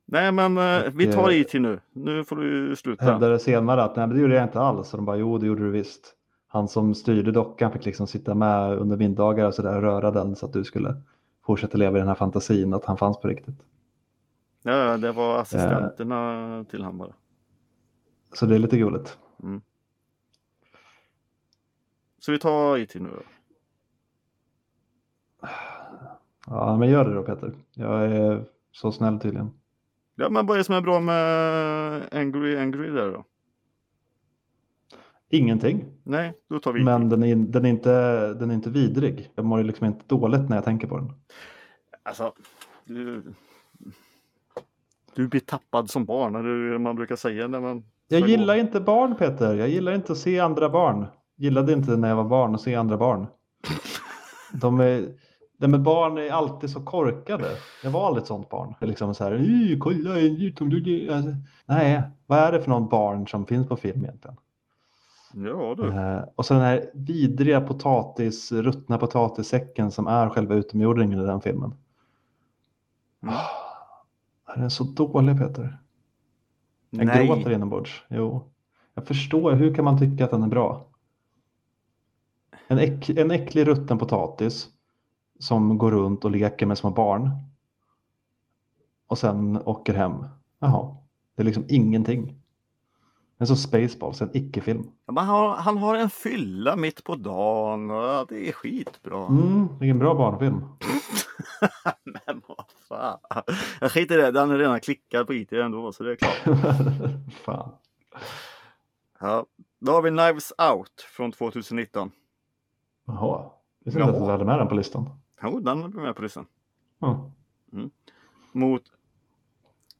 Nej 0.06 0.32
men 0.32 0.58
eh, 0.58 0.92
vi 0.94 1.14
tar 1.14 1.30
eh, 1.30 1.36
IT 1.36 1.54
nu. 1.54 1.80
Nu 1.92 2.24
får 2.24 2.36
du 2.36 2.76
sluta. 2.76 3.06
Hävdade 3.06 3.40
senare 3.40 3.84
att 3.84 3.96
nej 3.96 4.08
men 4.08 4.16
det 4.16 4.22
gjorde 4.22 4.36
jag 4.36 4.44
inte 4.44 4.60
alls. 4.60 4.94
Och 4.94 4.98
de 4.98 5.06
bara 5.06 5.18
jo 5.18 5.38
det 5.38 5.48
gjorde 5.48 5.64
du 5.64 5.72
visst. 5.72 6.16
Han 6.48 6.68
som 6.68 6.96
styrde 6.96 7.32
dockan 7.32 7.72
fick 7.72 7.86
liksom 7.86 8.08
sitta 8.08 8.36
med 8.36 8.78
under 8.78 8.98
middagar 8.98 9.46
och 9.46 9.54
sådär 9.54 9.76
och 9.76 9.82
röra 9.82 10.12
den 10.12 10.36
så 10.36 10.46
att 10.46 10.54
du 10.54 10.64
skulle 10.64 11.02
fortsätta 11.46 11.78
leva 11.78 11.98
i 11.98 12.00
den 12.00 12.08
här 12.08 12.16
fantasin 12.16 12.74
att 12.74 12.86
han 12.86 12.98
fanns 12.98 13.20
på 13.20 13.28
riktigt. 13.28 13.56
Ja, 14.64 14.98
det 14.98 15.12
var 15.12 15.38
assistenterna 15.40 16.66
till 16.70 16.84
han 16.84 16.98
bara. 16.98 17.14
Så 18.34 18.46
det 18.46 18.56
är 18.56 18.60
lite 18.60 18.78
gulligt. 18.78 19.18
Så 22.20 22.32
vi 22.32 22.40
tar 22.40 22.78
IT 22.78 22.96
nu 22.96 23.10
då. 23.10 23.22
Ja 26.52 26.78
men 26.78 26.90
gör 26.90 27.06
det 27.06 27.14
då 27.14 27.24
Peter. 27.24 27.54
Jag 27.74 28.06
är 28.06 28.46
så 28.72 28.92
snäll 28.92 29.20
tydligen. 29.20 29.52
Ja 30.16 30.30
men 30.30 30.46
vad 30.46 30.56
är 30.56 30.58
det 30.58 30.64
som 30.64 30.76
är 30.76 30.82
bra 30.82 31.00
med 31.00 32.02
Angry 32.12 32.58
Angry 32.58 32.90
där 32.90 33.12
då? 33.12 33.26
Ingenting. 35.30 35.86
Nej, 36.04 36.34
då 36.50 36.60
tar 36.60 36.74
vi. 36.74 36.84
Men 36.84 37.10
den 37.10 37.24
är, 37.24 37.36
den, 37.36 37.66
är 37.66 37.70
inte, 37.70 38.34
den 38.34 38.52
är 38.52 38.56
inte 38.56 38.70
vidrig. 38.70 39.32
Jag 39.36 39.46
mår 39.46 39.60
ju 39.60 39.64
liksom 39.64 39.88
inte 39.88 40.04
dåligt 40.08 40.50
när 40.50 40.58
jag 40.58 40.66
tänker 40.66 40.88
på 40.88 40.98
den. 40.98 41.14
Alltså, 42.04 42.34
du, 42.86 43.24
du 45.16 45.28
blir 45.28 45.42
tappad 45.42 45.90
som 45.90 46.06
barn, 46.06 46.36
eller 46.36 46.50
hur 46.50 46.78
man 46.78 46.96
brukar 46.96 47.16
säga 47.16 47.48
när 47.48 47.60
man... 47.60 47.84
Jag 48.08 48.30
gillar 48.30 48.56
gå. 48.56 48.62
inte 48.62 48.82
barn 48.82 49.16
Peter. 49.16 49.56
Jag 49.56 49.70
gillar 49.70 49.92
inte 49.92 50.12
att 50.12 50.18
se 50.18 50.40
andra 50.40 50.70
barn. 50.70 51.06
Gillade 51.36 51.74
inte 51.74 51.98
när 51.98 52.10
jag 52.10 52.16
var 52.16 52.30
barn 52.30 52.56
att 52.56 52.62
se 52.62 52.76
andra 52.76 52.98
barn. 52.98 53.28
De 54.54 54.80
är, 54.80 55.08
de 55.62 55.74
är 55.74 55.78
barn 55.78 56.18
är 56.18 56.30
alltid 56.30 56.70
så 56.70 56.82
korkade. 56.82 57.48
Jag 57.84 57.92
var 57.92 58.08
aldrig 58.08 58.22
ett 58.22 58.28
sånt 58.28 58.50
barn. 58.50 58.76
Liksom 58.82 59.16
så 59.16 59.24
här, 59.24 59.42
"Ih, 59.42 59.80
kolla 59.80 60.20
en. 60.20 61.10
Alltså, 61.10 61.32
Nej, 61.66 62.02
vad 62.26 62.40
är 62.40 62.52
det 62.52 62.62
för 62.62 62.70
någon 62.70 62.90
barn 62.90 63.28
som 63.28 63.46
finns 63.46 63.68
på 63.68 63.76
film 63.76 64.04
egentligen? 64.04 64.38
Ja 65.34 65.76
du. 65.78 65.88
Eh, 65.94 66.24
och 66.36 66.46
så 66.46 66.54
den 66.54 66.64
här 66.64 66.90
vidriga 66.94 67.62
potatis, 67.62 68.52
ruttna 68.52 68.98
potatissäcken 68.98 69.92
som 69.92 70.08
är 70.08 70.30
själva 70.30 70.56
utomjordingen 70.56 71.20
i 71.20 71.26
den 71.26 71.42
filmen. 71.42 71.74
Mm. 73.24 73.36
Ah, 73.36 74.54
Den 74.56 74.64
är 74.64 74.70
så 74.70 74.84
dålig 74.84 75.38
Peter. 75.38 75.78
Jag 76.90 77.06
Nej. 77.06 77.28
gråter 77.28 77.52
inombords. 77.52 78.04
Jo. 78.10 78.52
Jag 78.94 79.08
förstår, 79.08 79.52
hur 79.52 79.76
kan 79.76 79.86
man 79.86 80.00
tycka 80.00 80.26
att 80.26 80.32
den 80.32 80.44
är 80.44 80.48
bra? 80.48 80.86
En, 82.68 82.78
äck, 82.80 83.10
en 83.10 83.32
äcklig 83.32 83.68
rutten 83.68 83.98
potatis 83.98 84.70
som 85.42 85.78
går 85.78 85.92
runt 85.92 86.26
och 86.26 86.32
leker 86.32 86.66
med 86.66 86.78
små 86.78 86.90
barn. 86.90 87.32
Och 89.08 89.18
sen 89.18 89.62
åker 89.66 89.94
hem. 89.94 90.26
Jaha, 90.60 90.96
det 91.36 91.42
är 91.42 91.46
liksom 91.46 91.66
ingenting. 91.68 92.42
En 93.38 93.48
så 93.48 93.56
Spaceballs, 93.56 94.22
en 94.22 94.30
icke-film. 94.34 94.92
Ja, 95.06 95.14
men 95.14 95.26
han, 95.26 95.58
han 95.58 95.78
har 95.78 95.96
en 95.96 96.10
fylla 96.10 96.76
mitt 96.76 97.04
på 97.04 97.16
dagen 97.16 97.92
och 97.92 98.28
det 98.30 98.50
är 98.50 98.52
skitbra. 98.52 99.26
Mm, 99.28 99.68
vilken 99.80 100.00
bra 100.00 100.14
barnfilm. 100.14 100.56
Men 102.04 102.42
vad 102.48 102.66
fan. 102.90 103.20
Jag 103.82 103.92
skiter 103.92 104.20
i 104.20 104.22
det, 104.22 104.32
den 104.32 104.52
är 104.52 104.58
redan 104.58 104.80
klickad 104.80 105.28
på 105.28 105.34
IT 105.34 105.54
ändå 105.54 105.92
så 105.92 106.04
det 106.04 106.12
är 106.12 106.16
klart. 106.16 106.58
Fan. 107.44 107.72
Ja. 109.20 109.46
Då 109.80 109.92
har 109.92 110.02
vi 110.02 110.10
Knives 110.10 110.54
Out 110.72 111.02
från 111.16 111.32
2019. 111.32 112.12
Jaha, 113.08 113.50
visste 113.86 114.00
inte 114.00 114.14
att 114.14 114.26
du 114.26 114.32
hade 114.32 114.46
med 114.46 114.60
den 114.60 114.68
på 114.68 114.76
listan. 114.76 115.21
Jo, 115.44 115.60
den 115.60 115.84
är 115.84 115.88
med 115.88 116.16
på 116.16 116.22
listan. 116.22 116.46
Ja. 117.00 117.32
Mot 118.52 118.84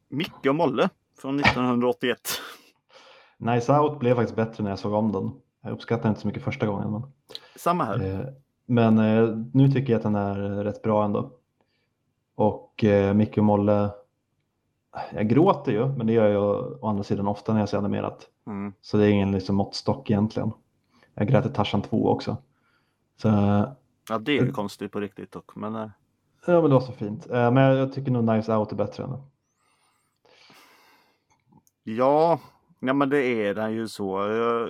Micke 0.10 0.46
och 0.50 0.56
Molle 0.56 0.90
från 1.22 1.40
1981. 1.40 2.20
Nice 3.38 3.80
Out 3.80 4.00
blev 4.00 4.16
faktiskt 4.16 4.36
bättre 4.36 4.64
när 4.64 4.70
jag 4.70 4.80
såg 4.80 4.94
om 4.94 5.12
den. 5.12 5.32
Jag 5.62 5.74
uppskattade 5.74 6.10
inte 6.10 6.22
så 6.22 6.28
mycket 6.28 6.44
första 6.44 6.66
gången. 6.66 6.92
Men, 6.92 7.02
Samma 7.56 7.84
här. 7.84 8.20
eh, 8.20 8.26
men 8.66 9.00
eh, 9.00 9.38
nu 9.54 9.72
tycker 9.72 9.94
jag 9.94 9.98
att 9.98 10.04
den 10.04 10.16
är 10.16 10.64
rätt 10.64 10.82
bra 10.82 11.06
ändå. 11.06 11.32
Och 12.36 12.84
eh, 12.84 13.14
Micke 13.14 13.38
och 13.38 13.44
Molle, 13.44 13.90
jag 15.14 15.30
gråter 15.30 15.72
ju, 15.72 15.88
men 15.88 16.08
det 16.08 16.14
gör 16.14 16.28
jag 16.28 16.74
å 16.84 16.88
andra 16.88 17.04
sidan 17.04 17.28
ofta 17.28 17.54
när 17.54 17.60
jag 17.60 17.70
ser 17.70 17.78
animerat. 17.78 18.28
Mm. 18.48 18.74
Så 18.82 18.98
det 18.98 19.06
är 19.06 19.10
ingen 19.10 19.32
liksom, 19.32 19.56
måttstock 19.56 20.10
egentligen. 20.10 20.52
Jag 21.14 21.28
grät 21.28 21.46
i 21.46 21.50
Tarzan 21.50 21.82
2 21.82 22.08
också. 22.10 22.38
Så, 23.18 23.30
Ja, 24.10 24.18
det 24.18 24.32
är 24.38 24.46
ju 24.46 24.52
konstigt 24.52 24.92
på 24.92 25.00
riktigt 25.00 25.32
dock. 25.32 25.56
Men 25.56 25.76
eh, 25.76 25.90
ja, 26.46 26.62
men 26.62 26.64
det 26.64 26.70
var 26.70 26.82
så 26.82 26.92
fint. 26.92 27.30
Eh, 27.30 27.52
men 27.52 27.78
jag 27.78 27.94
tycker 27.94 28.12
nog 28.12 28.24
Nice 28.24 28.56
Out 28.56 28.72
är 28.72 28.76
bättre 28.76 29.04
ändå. 29.04 29.24
ja, 31.84 32.40
ja, 32.80 32.94
men 32.94 33.10
det 33.10 33.24
är 33.24 33.56
den 33.56 33.74
ju 33.74 33.88
så. 33.88 34.32
Eh, 34.32 34.70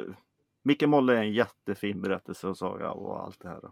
Micke 0.63 0.83
Molle 0.83 1.13
är 1.17 1.21
en 1.21 1.33
jättefin 1.33 2.01
berättelse 2.01 2.47
och 2.47 2.57
saga 2.57 2.91
och 2.91 3.23
allt 3.23 3.39
det 3.39 3.49
här. 3.49 3.71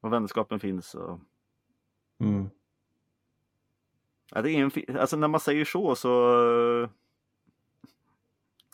Och 0.00 0.12
vänskapen 0.12 0.60
finns. 0.60 0.94
Och... 0.94 1.20
Mm. 2.20 2.50
Ja, 4.34 4.42
det 4.42 4.50
är 4.50 4.86
en 4.88 4.98
alltså 4.98 5.16
när 5.16 5.28
man 5.28 5.40
säger 5.40 5.64
så 5.64 5.94
så 5.94 6.10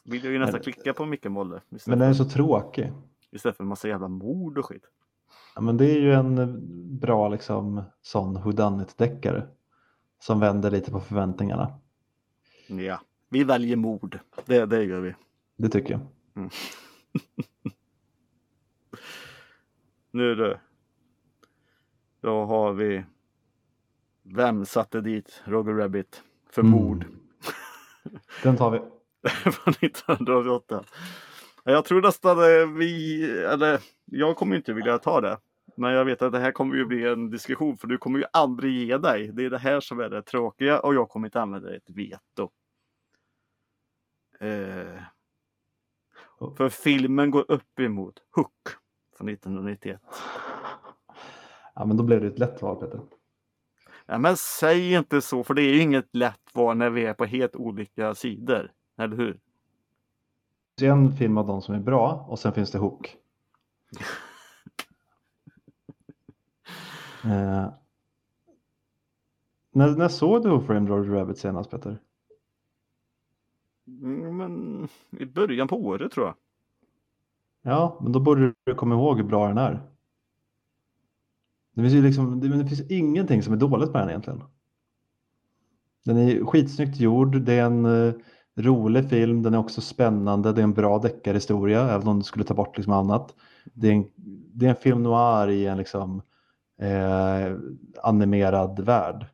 vill 0.04 0.24
jag 0.24 0.32
ju 0.32 0.38
nästan 0.38 0.52
Men- 0.52 0.62
klicka 0.62 0.94
på 0.94 1.06
Micke 1.06 1.24
Molle. 1.24 1.60
Men 1.86 1.98
den 1.98 2.08
är 2.08 2.14
så 2.14 2.24
tråkig. 2.24 2.92
Istället 3.34 3.56
för 3.56 3.64
en 3.64 3.68
massa 3.68 3.88
jävla 3.88 4.08
mord 4.08 4.58
och 4.58 4.66
skit. 4.66 4.84
Ja, 5.54 5.60
men 5.60 5.76
det 5.76 5.90
är 5.90 6.00
ju 6.00 6.12
en 6.12 6.38
eh, 6.38 6.46
bra 7.00 7.28
liksom, 7.28 7.82
sån 8.02 8.36
whodunit-deckare 8.38 9.46
som 10.18 10.40
vänder 10.40 10.70
lite 10.70 10.90
på 10.90 11.00
förväntningarna. 11.00 11.78
Ja, 12.66 13.00
vi 13.28 13.44
väljer 13.44 13.76
mord. 13.76 14.18
Det, 14.46 14.66
det 14.66 14.84
gör 14.84 15.00
vi. 15.00 15.14
Det 15.56 15.68
tycker 15.68 15.92
jag. 15.92 16.00
Nu 20.10 20.30
är 20.32 20.36
det 20.36 20.60
Då 22.20 22.44
har 22.44 22.72
vi 22.72 23.04
Vem 24.22 24.66
satte 24.66 25.00
dit 25.00 25.42
Roger 25.44 25.72
Rabbit 25.74 26.22
för 26.50 26.62
Mm. 26.62 26.72
mord? 26.72 27.04
Den 28.42 28.56
tar 28.56 28.70
vi. 28.70 28.78
från 29.50 29.74
1988. 29.80 30.84
Jag 31.64 31.84
tror 31.84 32.02
nästan 32.02 32.38
eh, 32.38 32.76
vi, 32.78 33.24
eller 33.40 33.80
jag 34.04 34.36
kommer 34.36 34.56
inte 34.56 34.72
vilja 34.72 34.98
ta 34.98 35.20
det. 35.20 35.38
Men 35.76 35.92
jag 35.92 36.04
vet 36.04 36.22
att 36.22 36.32
det 36.32 36.38
här 36.38 36.52
kommer 36.52 36.76
ju 36.76 36.84
bli 36.84 37.06
en 37.06 37.30
diskussion 37.30 37.78
för 37.78 37.86
du 37.86 37.98
kommer 37.98 38.18
ju 38.18 38.24
aldrig 38.32 38.72
ge 38.72 38.98
dig. 38.98 39.30
Det 39.32 39.44
är 39.44 39.50
det 39.50 39.58
här 39.58 39.80
som 39.80 40.00
är 40.00 40.08
det 40.08 40.22
tråkiga 40.22 40.80
och 40.80 40.94
jag 40.94 41.08
kommer 41.08 41.26
inte 41.26 41.40
använda 41.40 41.76
ett 41.76 41.90
veto. 41.90 42.50
Eh, 44.40 45.02
för 46.56 46.68
filmen 46.68 47.30
går 47.30 47.50
upp 47.50 47.80
emot 47.80 48.14
Hook 48.30 48.68
från 49.16 49.28
1991. 49.28 50.00
Ja, 51.74 51.84
men 51.84 51.96
då 51.96 52.02
blev 52.02 52.20
det 52.20 52.26
ett 52.26 52.38
lätt 52.38 52.62
val 52.62 52.76
Peter. 52.76 53.00
Ja, 54.06 54.18
men 54.18 54.36
säg 54.36 54.92
inte 54.92 55.20
så 55.20 55.44
för 55.44 55.54
det 55.54 55.62
är 55.62 55.74
ju 55.74 55.80
inget 55.80 56.14
lätt 56.16 56.54
val 56.54 56.76
när 56.76 56.90
vi 56.90 57.06
är 57.06 57.14
på 57.14 57.24
helt 57.24 57.56
olika 57.56 58.14
sidor. 58.14 58.72
Eller 58.98 59.16
hur? 59.16 59.40
Är 60.82 60.90
en 60.90 61.12
film 61.12 61.38
av 61.38 61.46
de 61.46 61.62
som 61.62 61.74
är 61.74 61.80
bra 61.80 62.26
och 62.28 62.38
sen 62.38 62.52
finns 62.52 62.70
det 62.70 62.78
Hook. 62.78 63.16
eh, 67.24 67.68
när, 69.72 69.96
när 69.96 70.08
såg 70.08 70.42
du 70.42 70.48
Who 70.48 70.60
Framed 70.60 70.88
Roger 70.88 71.10
Rabbit 71.10 71.38
senast 71.38 71.70
Peter? 71.70 71.98
Mm, 73.86 74.36
Men 74.36 74.88
i 75.10 75.26
början 75.26 75.68
på 75.68 75.76
året 75.76 76.12
tror 76.12 76.26
jag. 76.26 76.34
Ja, 77.62 77.98
men 78.02 78.12
då 78.12 78.20
borde 78.20 78.54
du 78.64 78.74
komma 78.74 78.94
ihåg 78.94 79.16
hur 79.16 79.24
bra 79.24 79.48
den 79.48 79.58
är. 79.58 79.80
Det 81.74 81.82
finns 81.82 81.94
ju 81.94 82.02
liksom, 82.02 82.40
det, 82.40 82.48
men 82.48 82.58
det 82.58 82.66
finns 82.66 82.90
ingenting 82.90 83.42
som 83.42 83.52
är 83.52 83.56
dåligt 83.56 83.92
med 83.92 84.02
den 84.02 84.08
egentligen. 84.08 84.42
Den 86.04 86.16
är 86.16 86.44
skitsnyggt 86.44 87.00
gjord, 87.00 87.40
det 87.40 87.52
är 87.52 87.64
en 87.66 87.84
eh, 87.84 88.14
rolig 88.56 89.08
film, 89.10 89.42
den 89.42 89.54
är 89.54 89.58
också 89.58 89.80
spännande, 89.80 90.52
det 90.52 90.60
är 90.60 90.64
en 90.64 90.72
bra 90.74 90.98
deckarhistoria, 90.98 91.90
även 91.90 92.08
om 92.08 92.18
du 92.18 92.24
skulle 92.24 92.44
ta 92.44 92.54
bort 92.54 92.76
liksom 92.76 92.92
annat. 92.92 93.34
Det 93.64 93.88
är 93.88 93.92
en, 93.92 94.04
det 94.54 94.66
är 94.66 94.70
en 94.70 94.76
film 94.76 95.02
noir 95.02 95.48
i 95.48 95.66
en 95.66 95.78
liksom, 95.78 96.22
eh, 96.80 97.56
animerad 98.02 98.80
värld, 98.80 99.26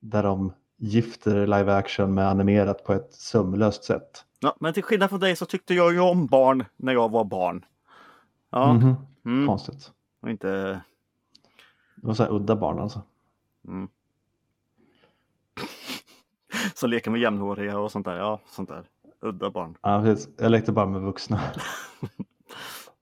där 0.00 0.22
de 0.22 0.52
gifter 0.76 1.46
live 1.46 1.74
action 1.74 2.14
med 2.14 2.28
animerat 2.28 2.84
på 2.84 2.92
ett 2.92 3.12
sömlöst 3.12 3.84
sätt. 3.84 4.24
Ja, 4.40 4.56
men 4.60 4.74
till 4.74 4.82
skillnad 4.82 5.10
från 5.10 5.20
dig 5.20 5.36
så 5.36 5.44
tyckte 5.46 5.74
jag 5.74 5.92
ju 5.92 6.00
om 6.00 6.26
barn 6.26 6.64
när 6.76 6.92
jag 6.92 7.10
var 7.10 7.24
barn. 7.24 7.64
Ja, 8.50 8.72
Mhm, 8.72 8.94
mm, 9.24 9.46
Konstigt. 9.46 9.92
och 10.22 10.30
inte... 10.30 10.80
Det 11.96 12.06
var 12.06 12.14
så 12.14 12.22
här 12.22 12.32
udda 12.34 12.56
barn 12.56 12.78
alltså. 12.78 13.02
Mm. 13.68 13.88
Som 16.74 16.90
leker 16.90 17.10
med 17.10 17.20
jämnhåriga 17.20 17.78
och 17.78 17.92
sånt 17.92 18.06
där. 18.06 18.16
Ja, 18.16 18.40
sånt 18.46 18.68
där. 18.68 18.84
Udda 19.20 19.50
barn. 19.50 19.76
Ja, 19.82 20.02
precis. 20.04 20.28
Jag 20.38 20.50
lekte 20.50 20.72
bara 20.72 20.86
med 20.86 21.00
vuxna. 21.00 21.40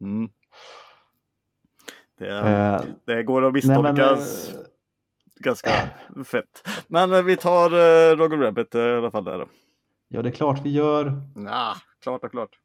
Mm. 0.00 0.28
Det, 2.18 2.28
Eh, 2.28 2.80
det 3.04 3.22
går 3.22 3.44
att 3.44 3.52
nej, 3.52 3.62
men, 3.66 3.82
misstolkas 3.82 4.54
eh, 4.54 4.60
ganska 5.36 5.70
fett. 6.24 6.68
Men 6.88 7.12
eh, 7.12 7.22
vi 7.22 7.36
tar 7.36 7.70
eh, 7.70 8.16
Roger 8.16 8.36
Rabbit 8.36 8.74
eh, 8.74 8.80
i 8.82 8.92
alla 8.92 9.10
fall 9.10 9.24
där 9.24 9.46
ja, 10.08 10.22
det 10.22 10.28
är 10.28 10.32
klart 10.32 10.60
vi 10.64 10.70
gör. 10.70 11.22
Ja, 11.34 11.74
klart 12.02 12.24
och 12.24 12.30
klart. 12.30 12.58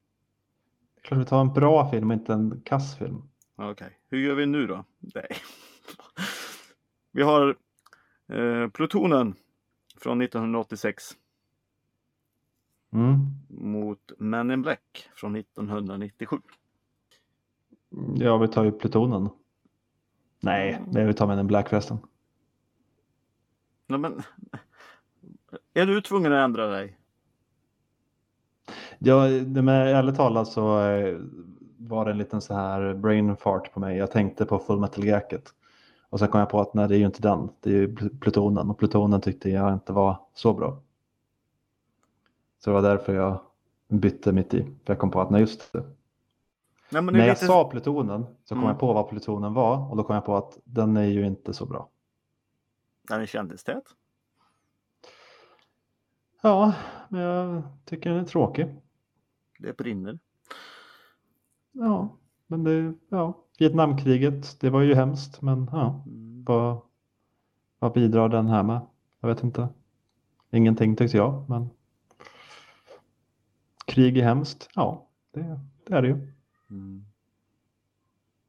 Det 0.95 1.01
är 1.01 1.03
klart 1.07 1.19
vi 1.19 1.25
tar 1.25 1.41
en 1.41 1.53
bra 1.53 1.91
film, 1.91 2.11
inte 2.11 2.33
en 2.33 2.61
kass 2.65 2.97
film. 2.97 3.21
Okej, 3.55 3.99
hur 4.09 4.17
gör 4.19 4.35
vi 4.35 4.45
nu 4.45 4.67
då? 4.67 4.85
Nej. 4.99 5.27
Vi 7.13 7.21
har 7.23 7.55
eh, 8.33 8.67
Plutonen 8.67 9.35
från 10.01 10.21
1986 10.21 11.17
Mm. 12.93 13.17
mot 13.47 14.11
Men 14.17 14.51
in 14.51 14.61
Black 14.61 15.09
från 15.15 15.35
1997. 15.35 16.37
Ja, 18.15 18.37
vi 18.37 18.47
tar 18.47 18.63
ju 18.63 18.71
Plutonen. 18.71 19.29
Nej, 20.39 20.81
nej 20.87 21.05
vi 21.05 21.13
tar 21.13 21.27
med 21.27 21.39
en 21.39 21.47
Black 21.47 21.69
förresten. 21.69 21.97
Nej, 23.87 23.99
men, 23.99 24.21
är 25.73 25.85
du 25.85 26.01
tvungen 26.01 26.33
att 26.33 26.45
ändra 26.45 26.67
dig? 26.67 26.97
Ja, 28.99 29.27
med, 29.61 29.95
ärligt 29.95 30.15
talat 30.15 30.47
så 30.47 30.79
eh, 30.79 31.19
var 31.77 32.05
det 32.05 32.11
en 32.11 32.17
liten 32.17 32.41
så 32.41 32.53
här 32.53 32.93
brain 32.93 33.37
fart 33.37 33.73
på 33.73 33.79
mig. 33.79 33.97
Jag 33.97 34.11
tänkte 34.11 34.45
på 34.45 34.59
Full 34.59 34.79
Metal 34.79 35.05
Jacket. 35.05 35.53
Och 36.11 36.19
sen 36.19 36.27
kom 36.27 36.39
jag 36.39 36.49
på 36.49 36.61
att 36.61 36.73
nej, 36.73 36.87
det 36.87 36.95
är 36.95 36.99
ju 36.99 37.05
inte 37.05 37.21
den. 37.21 37.49
Det 37.59 37.69
är 37.69 37.73
ju 37.73 37.87
Pl- 37.95 38.19
Plutonen 38.19 38.69
och 38.69 38.77
Plutonen 38.77 39.21
tyckte 39.21 39.49
jag 39.49 39.73
inte 39.73 39.93
var 39.93 40.19
så 40.33 40.53
bra. 40.53 40.81
Så 42.59 42.69
det 42.69 42.73
var 42.73 42.81
därför 42.81 43.13
jag 43.15 43.39
bytte 43.87 44.31
mitt 44.31 44.53
i. 44.53 44.63
För 44.63 44.93
jag 44.93 44.99
kom 44.99 45.11
på 45.11 45.21
att 45.21 45.29
nej, 45.29 45.41
just 45.41 45.71
det. 45.73 45.83
Nej, 46.89 47.01
När 47.01 47.13
är 47.13 47.17
jag 47.17 47.27
lite- 47.27 47.45
sa 47.45 47.69
Plutonen 47.69 48.25
så 48.43 48.55
kom 48.55 48.57
Mm. 48.57 48.69
jag 48.69 48.79
på 48.79 48.93
vad 48.93 49.09
Plutonen 49.09 49.53
var 49.53 49.89
och 49.91 49.97
då 49.97 50.03
kom 50.03 50.13
jag 50.15 50.25
på 50.25 50.35
att 50.37 50.59
den 50.63 50.97
är 50.97 51.03
ju 51.05 51.25
inte 51.25 51.53
så 51.53 51.65
bra. 51.65 51.89
Den 53.07 53.21
är 53.21 53.25
kändistät. 53.25 53.83
Ja, 56.41 56.73
men 57.09 57.21
jag 57.21 57.61
tycker 57.85 58.09
den 58.09 58.19
är 58.19 58.25
tråkig. 58.25 58.75
Det 59.59 59.77
brinner. 59.77 60.19
Ja, 61.71 62.09
men 62.51 62.63
det, 62.63 62.93
ja, 63.09 63.45
Vietnamkriget, 63.59 64.59
det 64.59 64.69
var 64.69 64.81
ju 64.81 64.95
hemskt, 64.95 65.41
men 65.41 65.69
ja, 65.71 66.03
Mm. 66.07 66.43
vad, 66.47 66.81
vad 67.79 67.93
bidrar 67.93 68.29
den 68.29 68.47
här 68.47 68.63
med? 68.63 68.81
Jag 69.19 69.29
vet 69.29 69.43
inte. 69.43 69.69
Ingenting 70.51 70.95
tyckte 70.95 71.17
jag, 71.17 71.49
men 71.49 71.69
krig 73.85 74.17
är 74.17 74.23
hemskt. 74.23 74.69
Ja, 74.75 75.07
det, 75.33 75.59
det 75.87 75.93
är 75.95 76.01
det 76.01 76.07
ju. 76.07 76.13
Mm. 76.69 77.05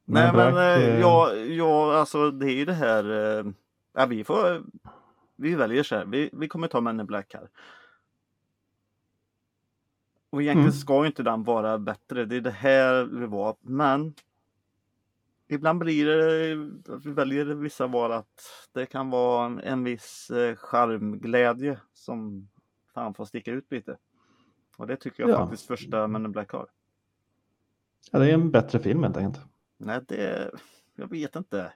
Nej 0.05 0.33
men 0.33 0.57
eh, 0.57 0.63
eh, 0.63 1.01
ja, 1.01 1.35
ja, 1.35 1.99
alltså 1.99 2.31
det 2.31 2.47
är 2.47 2.55
ju 2.55 2.65
det 2.65 2.73
här. 2.73 3.05
Eh, 3.39 3.53
ja, 3.95 4.07
vi 4.07 4.25
får. 4.25 4.63
Vi 5.37 5.55
väljer 5.55 5.83
så 5.83 5.97
här. 5.97 6.05
Vi, 6.05 6.31
vi 6.33 6.49
kommer 6.49 6.69
ta 6.69 6.81
Men 6.81 7.01
in 7.01 7.07
Black 7.07 7.35
här. 7.35 7.49
Och 10.33 10.43
egentligen 10.43 10.69
Mm. 10.69 10.73
ska 10.73 11.01
ju 11.01 11.07
inte 11.07 11.23
den 11.23 11.45
vara 11.45 11.79
bättre. 11.79 12.25
Det 12.25 12.37
är 12.37 12.41
det 12.41 12.51
här 12.51 13.05
det 13.05 13.27
var. 13.27 13.57
Men. 13.61 14.15
Ibland 15.49 15.79
blir 15.79 16.07
det. 16.07 16.55
Vi 17.05 17.11
väljer 17.13 17.45
vissa 17.45 17.87
val 17.87 18.13
att 18.13 18.43
det 18.73 18.87
kan 18.87 19.11
vara 19.11 19.47
en, 19.47 19.61
en 19.61 19.85
viss 19.85 20.31
eh, 20.31 20.57
charmglädje 20.57 21.81
som 21.93 22.49
fan 22.95 23.15
får 23.15 23.25
sticka 23.25 23.51
ut 23.53 23.71
lite. 23.71 23.97
Och 24.77 24.87
det 24.87 24.97
tycker 24.97 25.23
jag 25.23 25.31
Ja. 25.31 25.39
faktiskt 25.39 25.67
första 25.67 26.07
Men 26.07 26.25
in 26.25 26.33
Black 26.33 26.51
har. 26.53 26.67
Ja, 28.11 28.19
det 28.19 28.31
är 28.31 28.35
en 28.35 28.51
bättre 28.51 28.79
film 28.79 29.03
helt 29.03 29.17
enkelt. 29.17 29.45
Nej, 29.77 30.01
det... 30.09 30.51
Jag 30.95 31.11
vet 31.11 31.37
inte. 31.37 31.73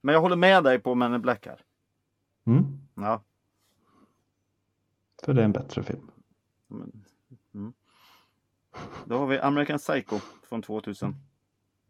Men 0.00 0.12
jag 0.12 0.20
håller 0.20 0.36
med 0.36 0.64
dig 0.64 0.78
på 0.78 0.94
Men 0.94 1.14
in 1.14 1.22
Black 1.22 1.46
här. 1.46 1.60
Mm, 2.46 2.64
Ja. 2.94 3.22
för 5.24 5.34
det 5.34 5.40
är 5.40 5.44
en 5.44 5.52
bättre 5.52 5.82
film. 5.82 6.10
Men. 6.66 7.04
Då 9.06 9.18
har 9.18 9.26
vi 9.26 9.38
American 9.38 9.78
Psycho 9.78 10.18
från 10.48 10.62
2000 10.62 11.14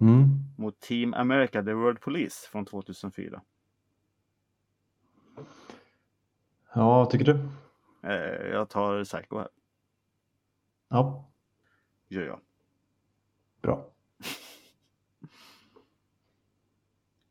Mm. 0.01 0.29
mot 0.59 0.81
Team 0.81 1.15
America 1.15 1.63
The 1.63 1.73
World 1.73 2.01
Police 2.01 2.49
från 2.49 2.65
2004. 2.65 3.43
Ja, 6.75 6.99
vad 6.99 7.11
tycker 7.11 7.25
du? 7.25 7.49
Eh, 8.09 8.47
jag 8.53 8.69
tar 8.69 9.05
Psycho 9.05 9.39
här, 9.39 9.49
Ja, 10.89 11.29
gör 12.09 12.23
jag. 12.27 12.41
bra. 13.63 13.87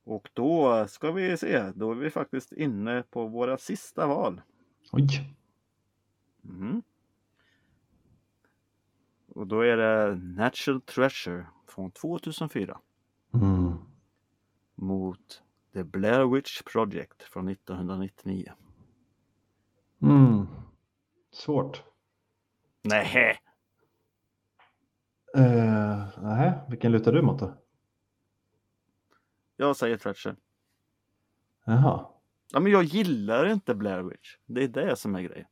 Och 0.04 0.30
då 0.34 0.86
ska 0.88 1.12
vi 1.12 1.38
se, 1.38 1.72
då 1.76 1.91
är 1.91 1.96
vi 1.96 2.10
faktiskt 2.10 2.52
inne 2.52 3.04
på 3.10 3.28
våra 3.28 3.58
sista 3.58 4.08
val. 4.08 4.41
Oj. 4.91 5.36
Mhm. 6.41 6.82
Och 9.38 9.47
då 9.47 9.62
är 9.62 9.78
det 9.78 10.15
Natural 10.15 10.82
Treasure 10.82 11.45
från 11.67 11.91
2004 11.91 12.80
Mm. 13.34 13.73
mot 14.76 15.43
The 15.73 15.84
Blair 15.84 16.26
Witch 16.36 16.62
Project 16.62 17.23
från 17.23 17.47
1999. 17.47 18.52
Mm. 20.02 20.47
Svårt. 21.32 21.84
Nej, 22.82 23.39
Uh, 25.38 26.08
nej, 26.21 26.54
vilken 26.69 26.91
lutar 26.91 27.12
du 27.12 27.21
mot 27.21 27.39
då? 27.39 27.54
jag 29.56 29.76
säger 29.76 29.97
Treasure. 29.97 30.36
Jaha. 31.65 32.06
Ja, 32.54 32.60
men 32.60 32.71
jag 32.71 32.84
gillar 32.84 33.45
inte 33.45 33.76
Blair 33.76 34.02
Witch. 34.02 34.36
Det 34.45 34.63
är 34.63 34.67
det 34.67 34.95
som 34.95 35.15
är 35.15 35.21
grejen. 35.21 35.47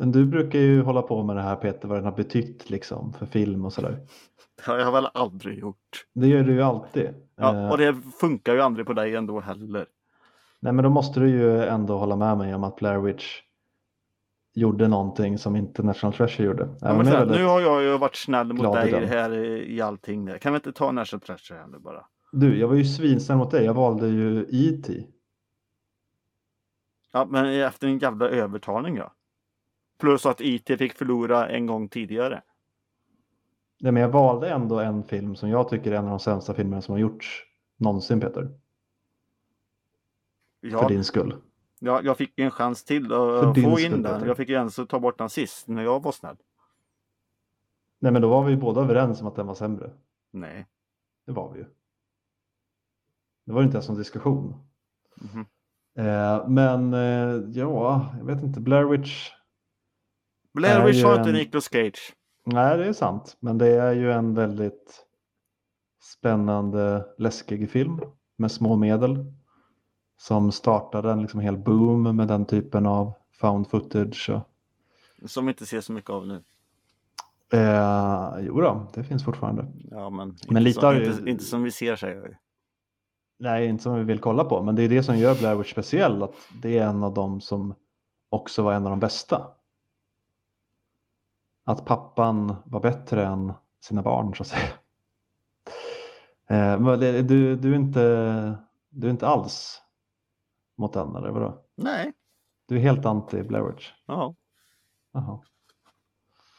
Men 0.00 0.12
du 0.12 0.26
brukar 0.26 0.58
ju 0.58 0.82
hålla 0.82 1.02
på 1.02 1.22
med 1.22 1.36
det 1.36 1.42
här 1.42 1.56
Peter, 1.56 1.88
vad 1.88 1.98
den 1.98 2.04
har 2.04 2.12
betytt 2.12 2.70
liksom 2.70 3.12
för 3.12 3.26
film 3.26 3.64
och 3.64 3.72
sådär. 3.72 3.98
Det 4.56 4.62
har 4.72 4.78
jag 4.78 4.92
väl 4.92 5.06
aldrig 5.14 5.58
gjort. 5.58 6.06
Det 6.14 6.26
gör 6.26 6.42
du 6.42 6.52
ju 6.52 6.62
alltid. 6.62 7.08
Ja, 7.36 7.56
Eh, 7.56 7.70
och 7.70 7.78
det 7.78 7.96
funkar 8.20 8.54
ju 8.54 8.60
aldrig 8.60 8.86
på 8.86 8.92
dig 8.92 9.16
ändå 9.16 9.40
heller. 9.40 9.86
Nej 10.60 10.72
men 10.72 10.82
då 10.84 10.90
måste 10.90 11.20
du 11.20 11.28
ju 11.30 11.64
ändå 11.64 11.98
hålla 11.98 12.16
med 12.16 12.38
mig 12.38 12.54
om 12.54 12.64
att 12.64 12.76
Blair 12.76 12.98
Witch 12.98 13.40
gjorde 14.54 14.88
någonting 14.88 15.38
som 15.38 15.56
inte 15.56 15.82
National 15.82 16.12
Treasure 16.14 16.46
gjorde. 16.46 16.68
Ja, 16.80 16.94
väldigt- 16.94 17.36
nu 17.38 17.44
har 17.44 17.60
jag 17.60 17.82
ju 17.82 17.98
varit 17.98 18.16
snäll 18.16 18.52
mot 18.52 18.76
i 18.76 18.80
dig 18.80 18.90
den. 18.90 19.08
här 19.08 19.34
i, 19.38 19.76
i 19.76 19.80
allting. 19.80 20.24
Där. 20.24 20.38
Kan 20.38 20.52
vi 20.52 20.56
inte 20.56 20.72
ta 20.72 20.92
National 20.92 21.20
Treasure 21.20 21.58
här 21.58 21.66
nu 21.66 21.78
bara? 21.78 22.04
Du, 22.32 22.58
jag 22.58 22.68
var 22.68 22.74
ju 22.74 22.84
svinsnäll 22.84 23.38
mot 23.38 23.50
dig. 23.50 23.64
Jag 23.64 23.74
valde 23.74 24.08
ju 24.08 24.40
E.T. 24.50 24.92
Ja, 27.12 27.26
men 27.30 27.46
efter 27.60 27.88
en 27.88 27.98
jävla 27.98 28.28
övertalning 28.28 28.96
ja. 28.96 29.12
Plus 30.00 30.26
att 30.26 30.40
IT 30.40 30.78
fick 30.78 30.92
förlora 30.92 31.48
en 31.48 31.66
gång 31.66 31.88
tidigare. 31.88 32.42
Nej, 33.80 33.92
men 33.92 34.02
jag 34.02 34.08
valde 34.08 34.50
ändå 34.50 34.78
en 34.80 35.04
film 35.04 35.36
som 35.36 35.48
jag 35.48 35.68
tycker 35.68 35.92
är 35.92 35.96
en 35.96 36.04
av 36.04 36.10
de 36.10 36.20
sämsta 36.20 36.54
filmerna 36.54 36.82
som 36.82 36.92
har 36.92 36.98
gjorts 36.98 37.44
någonsin 37.76 38.20
Peter. 38.20 38.50
Ja, 40.60 40.78
För 40.78 40.88
din 40.88 41.04
skull. 41.04 41.36
ja, 41.78 42.00
jag 42.04 42.16
fick 42.16 42.38
en 42.38 42.50
chans 42.50 42.84
till 42.84 43.12
att 43.12 43.44
få 43.44 43.54
skull, 43.54 43.84
in 43.84 44.02
den. 44.02 44.02
Peter. 44.02 44.26
Jag 44.26 44.36
fick 44.36 44.48
ju 44.48 44.54
ens 44.54 44.76
ta 44.88 45.00
bort 45.00 45.18
den 45.18 45.30
sist 45.30 45.68
när 45.68 45.82
jag 45.82 46.02
var 46.02 46.12
snäll. 46.12 46.36
Nej 47.98 48.12
men 48.12 48.22
då 48.22 48.28
var 48.28 48.44
vi 48.44 48.56
båda 48.56 48.80
överens 48.80 49.20
om 49.20 49.26
att 49.26 49.36
den 49.36 49.46
var 49.46 49.54
sämre. 49.54 49.90
Nej. 50.30 50.66
Det 51.26 51.32
var 51.32 51.52
vi 51.52 51.58
ju. 51.58 51.66
Det 53.44 53.52
var 53.52 53.60
ju 53.60 53.64
inte 53.64 53.76
ens 53.76 53.88
någon 53.88 53.98
diskussion. 53.98 54.54
Mhm. 55.14 55.46
Eh, 55.94 56.48
men 56.48 56.94
eh, 56.94 57.50
ja, 57.58 58.14
jag 58.18 58.24
vet 58.24 58.42
inte. 58.42 58.60
Blair 58.60 58.84
Witch. 58.84 59.30
Blair 60.54 60.84
Witch 60.86 61.04
har 61.04 61.16
inte 61.18 61.30
en- 61.30 61.34
Nicolas 61.36 61.68
Cage. 61.72 62.14
Nej, 62.44 62.76
det 62.78 62.86
är 62.86 62.92
sant. 62.92 63.36
Men 63.40 63.58
det 63.58 63.66
är 63.68 63.92
ju 63.92 64.12
en 64.12 64.34
väldigt 64.34 65.06
spännande, 66.02 67.06
läskig 67.18 67.70
film 67.70 68.00
med 68.36 68.52
små 68.52 68.76
medel. 68.76 69.24
Som 70.18 70.52
startade 70.52 71.10
en 71.12 71.20
liksom 71.22 71.40
hel 71.40 71.58
boom 71.58 72.16
med 72.16 72.28
den 72.28 72.46
typen 72.46 72.86
av 72.86 73.12
found 73.40 73.70
footage. 73.70 74.30
Och, 75.22 75.30
Som 75.30 75.46
vi 75.46 75.52
inte 75.52 75.66
ser 75.66 75.80
så 75.80 75.92
mycket 75.92 76.10
av 76.10 76.26
nu. 76.26 76.42
eh, 77.52 78.30
jo 78.40 78.60
då, 78.60 78.86
det 78.94 79.04
finns 79.04 79.24
fortfarande. 79.24 79.66
Ja, 79.90 80.10
men, 80.10 80.28
Men 80.28 80.34
inte, 80.48 80.60
lite 80.60 80.86
har 80.86 80.94
ju- 80.94 81.06
inte, 81.12 81.30
inte 81.30 81.44
som 81.44 81.62
vi 81.62 81.70
ser 81.70 81.96
säger 81.96 82.16
jag. 82.16 82.36
Nej, 83.38 83.66
inte 83.66 83.82
som 83.82 83.94
vi 83.94 84.04
vill 84.04 84.18
kolla 84.18 84.44
på, 84.44 84.62
men 84.62 84.74
det 84.76 84.82
är 84.82 84.88
det 84.88 85.02
som 85.02 85.18
gör 85.18 85.34
Blair 85.34 85.54
Witch 85.56 85.70
speciell. 85.72 86.22
Att 86.22 86.34
det 86.62 86.78
är 86.78 86.86
en 86.86 87.02
av 87.04 87.14
dem 87.14 87.40
som 87.40 87.74
också 88.30 88.62
var 88.62 88.72
en 88.72 88.84
av 88.86 88.90
de 88.90 89.00
bästa. 89.00 89.46
Att 91.70 91.84
pappan 91.84 92.56
var 92.64 92.80
bättre 92.80 93.26
än 93.26 93.52
sina 93.80 94.02
barn 94.02 94.34
så 94.34 94.42
att 94.42 94.46
säga. 94.46 94.68
Eh, 96.46 96.80
men 96.80 97.00
du, 97.26 97.56
du, 97.56 97.72
är 97.72 97.76
inte, 97.76 98.58
du 98.88 99.06
är 99.06 99.10
inte 99.10 99.26
alls 99.26 99.82
mot 100.76 100.92
den 100.92 101.16
eller 101.16 101.30
vadå? 101.30 101.64
Nej. 101.76 102.12
Du 102.66 102.76
är 102.76 102.80
helt 102.80 103.06
anti 103.06 103.42
Blair 103.42 103.62
Witch? 103.62 103.92
Ja, 104.06 104.34
Jaha. 105.12 105.40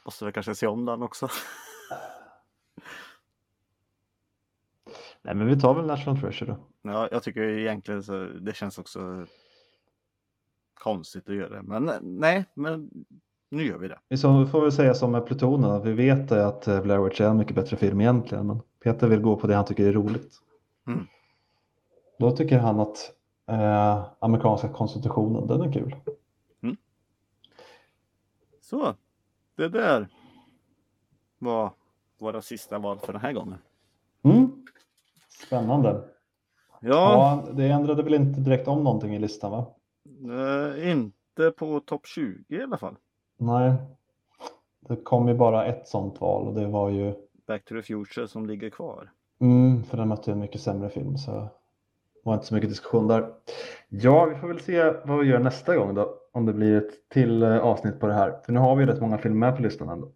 måste 0.05 0.25
väl 0.25 0.33
kanske 0.33 0.55
se 0.55 0.67
om 0.67 0.85
den 0.85 1.03
också. 1.03 1.27
Nej 5.21 5.35
men 5.35 5.47
vi 5.47 5.59
tar 5.59 5.73
väl 5.73 5.85
National 5.85 6.21
Treasure 6.21 6.51
då. 6.51 6.67
Ja, 6.91 7.07
jag 7.11 7.23
tycker 7.23 7.41
egentligen 7.41 8.03
så 8.03 8.25
det 8.25 8.55
känns 8.55 8.77
också 8.77 9.25
konstigt 10.73 11.29
att 11.29 11.35
göra 11.35 11.49
det. 11.49 11.61
Men 11.61 11.91
nej, 12.01 12.45
men 12.53 12.89
nu 13.51 13.63
gör 13.63 13.77
vi 13.77 13.87
det. 13.87 13.99
Vi 14.09 14.17
får 14.17 14.61
väl 14.61 14.71
säga 14.71 14.93
som 14.93 15.11
med 15.11 15.25
Plutonen, 15.25 15.83
vi 15.83 15.93
vet 15.93 16.31
att 16.31 16.67
eh, 16.67 16.81
Blair 16.81 16.99
Witch 16.99 17.21
är 17.21 17.29
en 17.29 17.37
mycket 17.37 17.55
bättre 17.55 17.77
film 17.77 18.01
egentligen. 18.01 18.47
Men 18.47 18.61
Peter 18.83 19.07
vill 19.07 19.21
gå 19.21 19.35
på 19.35 19.47
det 19.47 19.55
han 19.55 19.65
tycker 19.65 19.87
är 19.87 19.93
roligt. 19.93 20.33
Mm. 20.87 21.07
Då 22.19 22.31
tycker 22.31 22.59
han 22.59 22.79
att 22.79 23.11
eh, 23.47 24.03
amerikanska 24.19 24.69
konstitutionen, 24.69 25.47
den 25.47 25.61
är 25.61 25.71
kul. 25.73 25.95
Så, 28.61 28.95
det 29.55 29.69
där 29.69 30.07
var 31.39 31.71
våra 32.19 32.41
sista 32.41 32.79
val 32.79 32.99
för 32.99 33.13
den 33.13 33.21
här 33.21 33.33
gången. 33.33 33.57
Mm. 34.23 34.65
Spännande. 35.47 36.03
Ja, 36.81 37.43
Ja, 37.45 37.51
det 37.53 37.67
ändrade 37.67 38.03
väl 38.03 38.13
inte 38.13 38.39
direkt 38.39 38.67
om 38.67 38.83
någonting 38.83 39.15
i 39.15 39.19
listan 39.19 39.51
va? 39.51 39.65
eh, 40.25 40.91
inte 40.91 41.51
på 41.51 41.79
topp 41.79 42.07
20 42.07 42.55
i 42.55 42.63
alla 42.63 42.77
fall. 42.77 42.95
Nej. 43.41 43.73
Det 44.89 44.95
kom 44.95 45.27
ju 45.27 45.33
bara 45.33 45.65
ett 45.65 45.87
sånt 45.87 46.21
val 46.21 46.47
och 46.47 46.53
det 46.53 46.67
var 46.67 46.89
ju 46.89 47.13
Back 47.47 47.65
to 47.65 47.75
the 47.75 47.81
Future 47.81 48.27
som 48.27 48.45
ligger 48.45 48.69
kvar. 48.69 49.11
Mm, 49.41 49.83
för 49.83 49.97
den 49.97 50.07
mötte 50.07 50.31
en 50.31 50.39
mycket 50.39 50.61
sämre 50.61 50.89
film 50.89 51.17
så 51.17 51.31
det 51.31 51.49
var 52.23 52.33
inte 52.33 52.45
så 52.45 52.53
mycket 52.55 52.69
diskussion 52.69 53.07
där. 53.07 53.27
Ja, 53.89 54.25
vi 54.25 54.35
får 54.35 54.47
väl 54.47 54.59
se 54.59 54.93
vad 55.05 55.19
vi 55.19 55.25
gör 55.27 55.39
nästa 55.39 55.75
gång 55.75 55.95
då. 55.95 56.17
Om 56.33 56.45
det 56.45 56.53
blir 56.53 56.77
ett 56.77 57.09
till 57.09 57.43
eh, 57.43 57.57
avsnitt 57.57 57.99
på 57.99 58.07
det 58.07 58.13
här. 58.13 58.39
För 58.45 58.53
nu 58.53 58.59
har 58.59 58.75
vi 58.75 58.85
rätt 58.85 59.01
många 59.01 59.17
filmer 59.17 59.39
med 59.47 59.55
på 59.55 59.61
listan 59.63 59.89
ändå. 59.89 60.11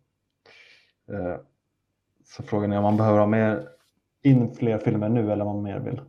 Eh, 1.12 1.36
Så 2.24 2.44
frågan 2.44 2.74
är 2.74 2.78
om 2.78 2.84
man 2.84 2.98
behöver 2.98 3.20
ha 3.20 3.26
med 3.28 3.68
in 4.24 4.56
fler 4.56 4.78
filmer 4.78 5.10
nu 5.10 5.32
eller 5.32 5.46
om 5.46 5.56
man 5.56 5.64
mer 5.64 5.80
vill. 5.80 6.02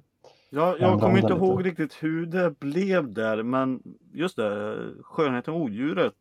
Ja, 0.50 0.76
jag 0.80 0.92
kommer 0.92 1.04
om 1.10 1.16
inte 1.16 1.28
lite. 1.34 1.44
ihåg 1.44 1.66
riktigt 1.66 1.94
hur 2.02 2.26
det 2.26 2.58
blev 2.58 3.12
där, 3.12 3.42
men 3.42 3.82
just 4.12 4.36
det, 4.36 4.76
Skönheten 5.02 5.54
och 5.54 5.60
odjuret. 5.60 6.14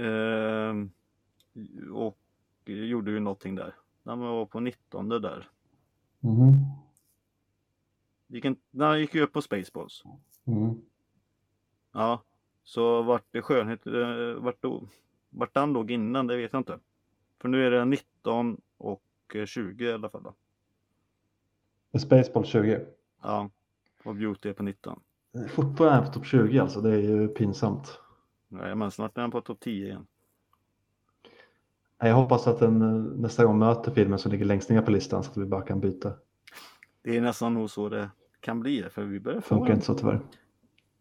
Ehm, 0.00 0.90
och 1.92 2.18
gjorde 2.64 3.10
ju 3.10 3.20
någonting 3.20 3.54
där. 3.54 3.74
Den 4.02 4.18
var 4.18 4.46
på 4.46 4.60
19 4.60 5.08
där. 5.08 5.48
Mhm. 6.20 6.54
Gick 8.26 8.44
en, 8.44 8.56
den 8.70 9.00
gick 9.00 9.14
ju 9.14 9.22
upp 9.22 9.32
på 9.32 9.42
Spaceballs. 9.42 10.02
Mm. 10.44 10.74
Ja, 11.92 12.22
så 12.62 13.02
vart 13.02 13.24
det 13.30 13.42
skönhet, 13.42 13.86
eh, 13.86 14.34
vart, 14.38 14.62
då, 14.62 14.88
vart 15.30 15.54
den 15.54 15.72
låg 15.72 15.90
innan, 15.90 16.26
det 16.26 16.36
vet 16.36 16.52
jag 16.52 16.60
inte. 16.60 16.78
För 17.38 17.48
nu 17.48 17.66
är 17.66 17.70
det 17.70 17.84
19 17.84 18.60
och 18.76 19.02
eh, 19.34 19.46
20 19.46 19.84
i 19.84 19.92
alla 19.92 20.08
fall. 20.08 20.22
Då. 20.22 20.34
Spaceball 21.98 22.44
20. 22.44 22.86
Ja, 23.22 23.50
och 24.04 24.14
Beauty 24.14 24.48
är 24.48 24.52
på 24.52 24.62
19. 24.62 25.00
Fortfarande 25.48 25.98
är 25.98 26.06
på 26.06 26.12
topp 26.12 26.26
20 26.26 26.58
alltså, 26.58 26.80
det 26.80 26.90
är 26.90 27.00
ju 27.00 27.28
pinsamt. 27.28 28.00
Nej, 28.50 28.74
men 28.74 28.90
snart 28.90 29.18
är 29.18 29.22
den 29.22 29.30
på 29.30 29.40
topp 29.40 29.60
10 29.60 29.86
igen. 29.86 30.06
Jag 31.98 32.14
hoppas 32.14 32.46
att 32.46 32.58
den 32.58 32.82
eh, 32.82 33.20
nästa 33.20 33.44
gång 33.44 33.58
möter 33.58 33.92
filmen 33.92 34.18
som 34.18 34.32
ligger 34.32 34.44
längst 34.44 34.70
ner 34.70 34.82
på 34.82 34.90
listan 34.90 35.24
så 35.24 35.30
att 35.30 35.36
vi 35.36 35.44
bara 35.44 35.62
kan 35.62 35.80
byta. 35.80 36.12
Det 37.02 37.16
är 37.16 37.20
nästan 37.20 37.54
nog 37.54 37.70
så 37.70 37.88
det 37.88 38.10
kan 38.40 38.60
bli, 38.60 38.82
för 38.82 39.04
vi 39.04 39.20
börjar 39.20 39.40
få 39.40 39.54
Funkar 39.54 39.74
inte 39.74 39.86
så 39.86 39.94
tyvärr. 39.94 40.20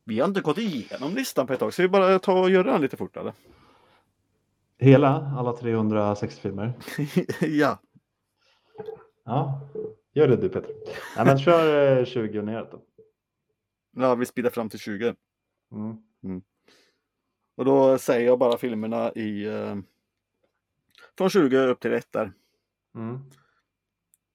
Vi 0.03 0.19
har 0.19 0.27
inte 0.27 0.41
gått 0.41 0.57
igenom 0.57 1.13
listan 1.15 1.47
på 1.47 1.53
ett 1.53 1.59
tag, 1.59 1.73
så 1.73 1.81
vi 1.81 1.89
bara 1.89 2.19
ta 2.19 2.39
och 2.39 2.49
göra 2.49 2.71
den 2.71 2.81
lite 2.81 2.97
fortare. 2.97 3.33
Hela, 4.77 5.33
alla 5.37 5.53
360 5.53 6.41
filmer. 6.41 6.73
ja, 7.41 7.79
Ja, 9.29 9.61
gör 10.13 10.27
det 10.27 10.35
du 10.35 10.49
Peter. 10.49 10.71
Nej, 11.17 11.25
men 11.25 11.39
kör 11.39 11.97
eh, 11.97 12.05
20 12.05 12.39
och 12.39 12.45
neråt 12.45 12.71
då. 12.71 12.81
ja, 14.01 14.15
vi 14.15 14.25
speedar 14.25 14.49
fram 14.49 14.69
till 14.69 14.79
20. 14.79 15.15
Mm. 15.71 16.41
Och 17.59 17.65
då 17.65 17.97
säger 17.97 18.25
jag 18.25 18.39
bara 18.39 18.57
filmerna 18.57 19.11
i... 19.11 19.45
Eh, 19.45 19.75
från 21.17 21.29
20 21.29 21.57
upp 21.57 21.79
till 21.79 21.93
1 21.93 22.11
där. 22.11 22.33
Mm. 22.95 23.19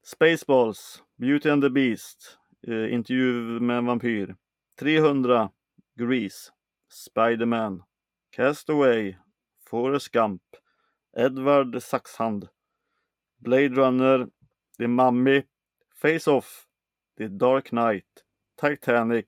Spaceballs, 0.02 1.02
Beauty 1.16 1.50
and 1.50 1.62
the 1.62 1.70
Beast, 1.70 2.38
eh, 2.66 2.94
Intervju 2.94 3.60
med 3.60 3.78
en 3.78 3.86
vampyr, 3.86 4.36
300, 4.78 5.50
Grease, 5.94 6.52
Spiderman, 6.88 7.82
Castaway, 8.30 9.16
Forrest 9.66 10.12
Gump, 10.12 10.42
Edward 11.16 11.82
Saxhand, 11.82 12.48
Blade 13.38 13.68
Runner, 13.68 14.28
The 14.78 14.88
Mummy, 14.88 15.42
Face 16.02 16.30
Off, 16.30 16.66
The 17.18 17.28
Dark 17.28 17.70
Knight, 17.70 18.24
Titanic, 18.60 19.26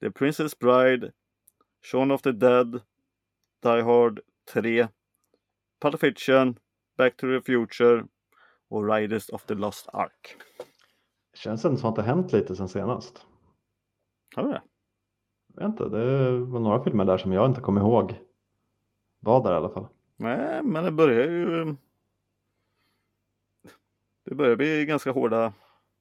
The 0.00 0.10
Princess 0.10 0.58
Bride, 0.58 1.12
Shaun 1.82 2.10
of 2.10 2.22
the 2.22 2.32
Dead, 2.32 2.82
Die 3.62 3.82
Hard 3.82 4.20
3, 4.52 4.88
Pulp 5.80 6.00
Fiction, 6.00 6.58
Back 6.96 7.16
to 7.16 7.26
the 7.26 7.40
Future 7.40 8.04
och 8.68 8.88
Riders 8.88 9.28
of 9.28 9.44
the 9.44 9.54
Lost 9.54 9.88
Ark. 9.92 10.36
Känns 11.34 11.64
ändå 11.64 11.76
som 11.76 11.90
att 11.90 11.96
det 11.96 12.02
har 12.02 12.06
hänt 12.06 12.32
lite 12.32 12.56
sen 12.56 12.68
senast. 12.68 13.26
Har 14.36 14.42
det? 14.42 14.62
Jag 15.54 15.62
vet 15.62 15.68
inte, 15.68 15.88
det 15.88 16.38
var 16.38 16.60
några 16.60 16.84
filmer 16.84 17.04
där 17.04 17.18
som 17.18 17.32
jag 17.32 17.46
inte 17.50 17.60
kommer 17.60 17.80
ihåg. 17.80 18.20
Var 19.20 19.42
där 19.42 19.52
i 19.52 19.56
alla 19.56 19.70
fall. 19.70 19.86
Nej, 20.16 20.62
men 20.62 20.84
det 20.84 20.90
börjar 20.90 21.30
ju... 21.30 21.76
Det 24.24 24.34
börjar 24.34 24.56
bli 24.56 24.84
ganska 24.84 25.12
hårda 25.12 25.52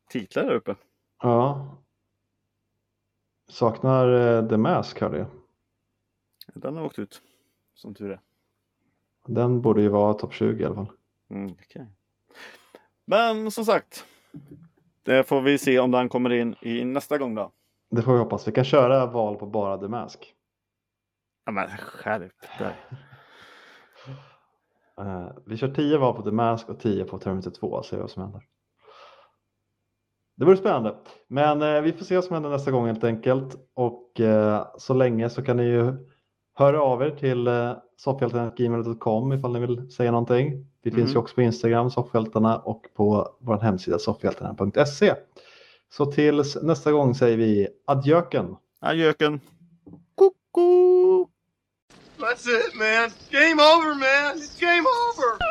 titlar 0.10 0.44
där 0.44 0.56
uppe. 0.56 0.76
Ja. 1.22 1.68
Saknar 3.50 4.14
eh, 4.14 4.50
The 4.50 4.58
Mask 4.58 5.02
hörde 5.02 5.18
jag. 5.18 5.28
Den 6.54 6.78
har 6.78 6.86
åkt 6.86 7.00
ut. 7.00 7.22
Som 7.78 7.96
tur 7.96 8.12
är. 8.12 8.22
Den 9.28 9.62
borde 9.62 9.82
ju 9.82 9.90
vara 9.90 10.14
topp 10.14 10.34
20 10.34 10.64
i 10.64 10.66
alla 10.66 10.76
fall. 10.76 10.92
Mm, 11.30 11.52
okej. 11.52 11.88
Men 13.06 13.52
som 13.52 13.66
sagt, 13.66 14.06
det 15.04 15.24
får 15.24 15.42
vi 15.42 15.58
se 15.58 15.80
om 15.80 15.92
den 15.92 16.10
kommer 16.10 16.34
in 16.34 16.56
i 16.62 16.86
nästa 16.86 17.18
gång 17.18 17.36
då. 17.36 17.52
Det 17.90 18.02
får 18.02 18.14
vi 18.14 18.20
hoppas. 18.20 18.48
Vi 18.48 18.52
kan 18.52 18.64
köra 18.64 19.06
val 19.06 19.36
på 19.36 19.46
bara 19.46 19.78
The 19.78 19.88
Mask. 19.88 20.34
Ja, 21.46 21.52
men 21.52 21.68
skärp 21.78 22.32
dig. 22.60 22.76
Eh, 25.00 25.30
vi 25.46 25.58
kör 25.58 25.68
10 25.68 25.98
val 25.98 26.16
på 26.16 26.22
The 26.22 26.32
Mask 26.32 26.70
och 26.70 26.80
10 26.80 27.06
på 27.06 27.18
Terminator 27.18 27.52
2. 27.52 27.84
Se 27.84 27.98
vad 27.98 28.12
som 28.12 28.24
händer. 28.24 28.44
Det 30.36 30.46
vore 30.46 30.58
spännande. 30.58 30.96
Men 31.28 31.62
eh, 31.62 31.82
vi 31.82 31.94
får 31.94 32.06
se 32.06 32.16
vad 32.16 32.24
som 32.24 32.34
händer 32.34 32.50
nästa 32.50 32.72
gång 32.72 32.88
helt 32.88 33.04
enkelt. 33.04 33.56
Och 33.74 34.20
eh, 34.20 34.68
så 34.78 34.94
länge 34.94 35.30
så 35.30 35.44
kan 35.44 35.58
ni 35.58 35.64
ju 35.64 36.10
höra 36.58 36.82
av 36.82 37.02
er 37.02 37.10
till 37.10 37.48
eh, 37.48 37.72
soffhjältarna.gmail.com 37.98 39.34
ifall 39.34 39.54
ni 39.54 39.60
vill 39.60 39.92
säga 39.92 40.12
någonting. 40.12 40.66
Vi 40.84 40.92
finns 40.92 41.10
ju 41.10 41.12
Mm. 41.12 41.22
också 41.24 41.36
på 41.36 41.42
Instagram, 41.42 41.92
Soffhjältarna, 41.92 42.58
och 42.58 42.86
på 42.96 43.30
vår 43.40 43.58
hemsida 43.60 44.00
soffhjältarna.se. 44.00 45.16
Så 45.94 46.06
tills 46.06 46.58
nästa 46.62 46.92
gång 46.92 47.16
säger 47.16 47.38
vi 47.38 47.68
adjöken. 47.86 48.56
Adjöken. 48.82 49.40
Koko! 50.16 51.28
That's 52.18 52.48
it, 52.50 52.76
man. 52.76 53.12
Game 53.32 53.62
over, 53.62 53.94
man. 53.96 54.38
It's 54.42 54.60
game 54.62 54.82
over. 54.82 55.47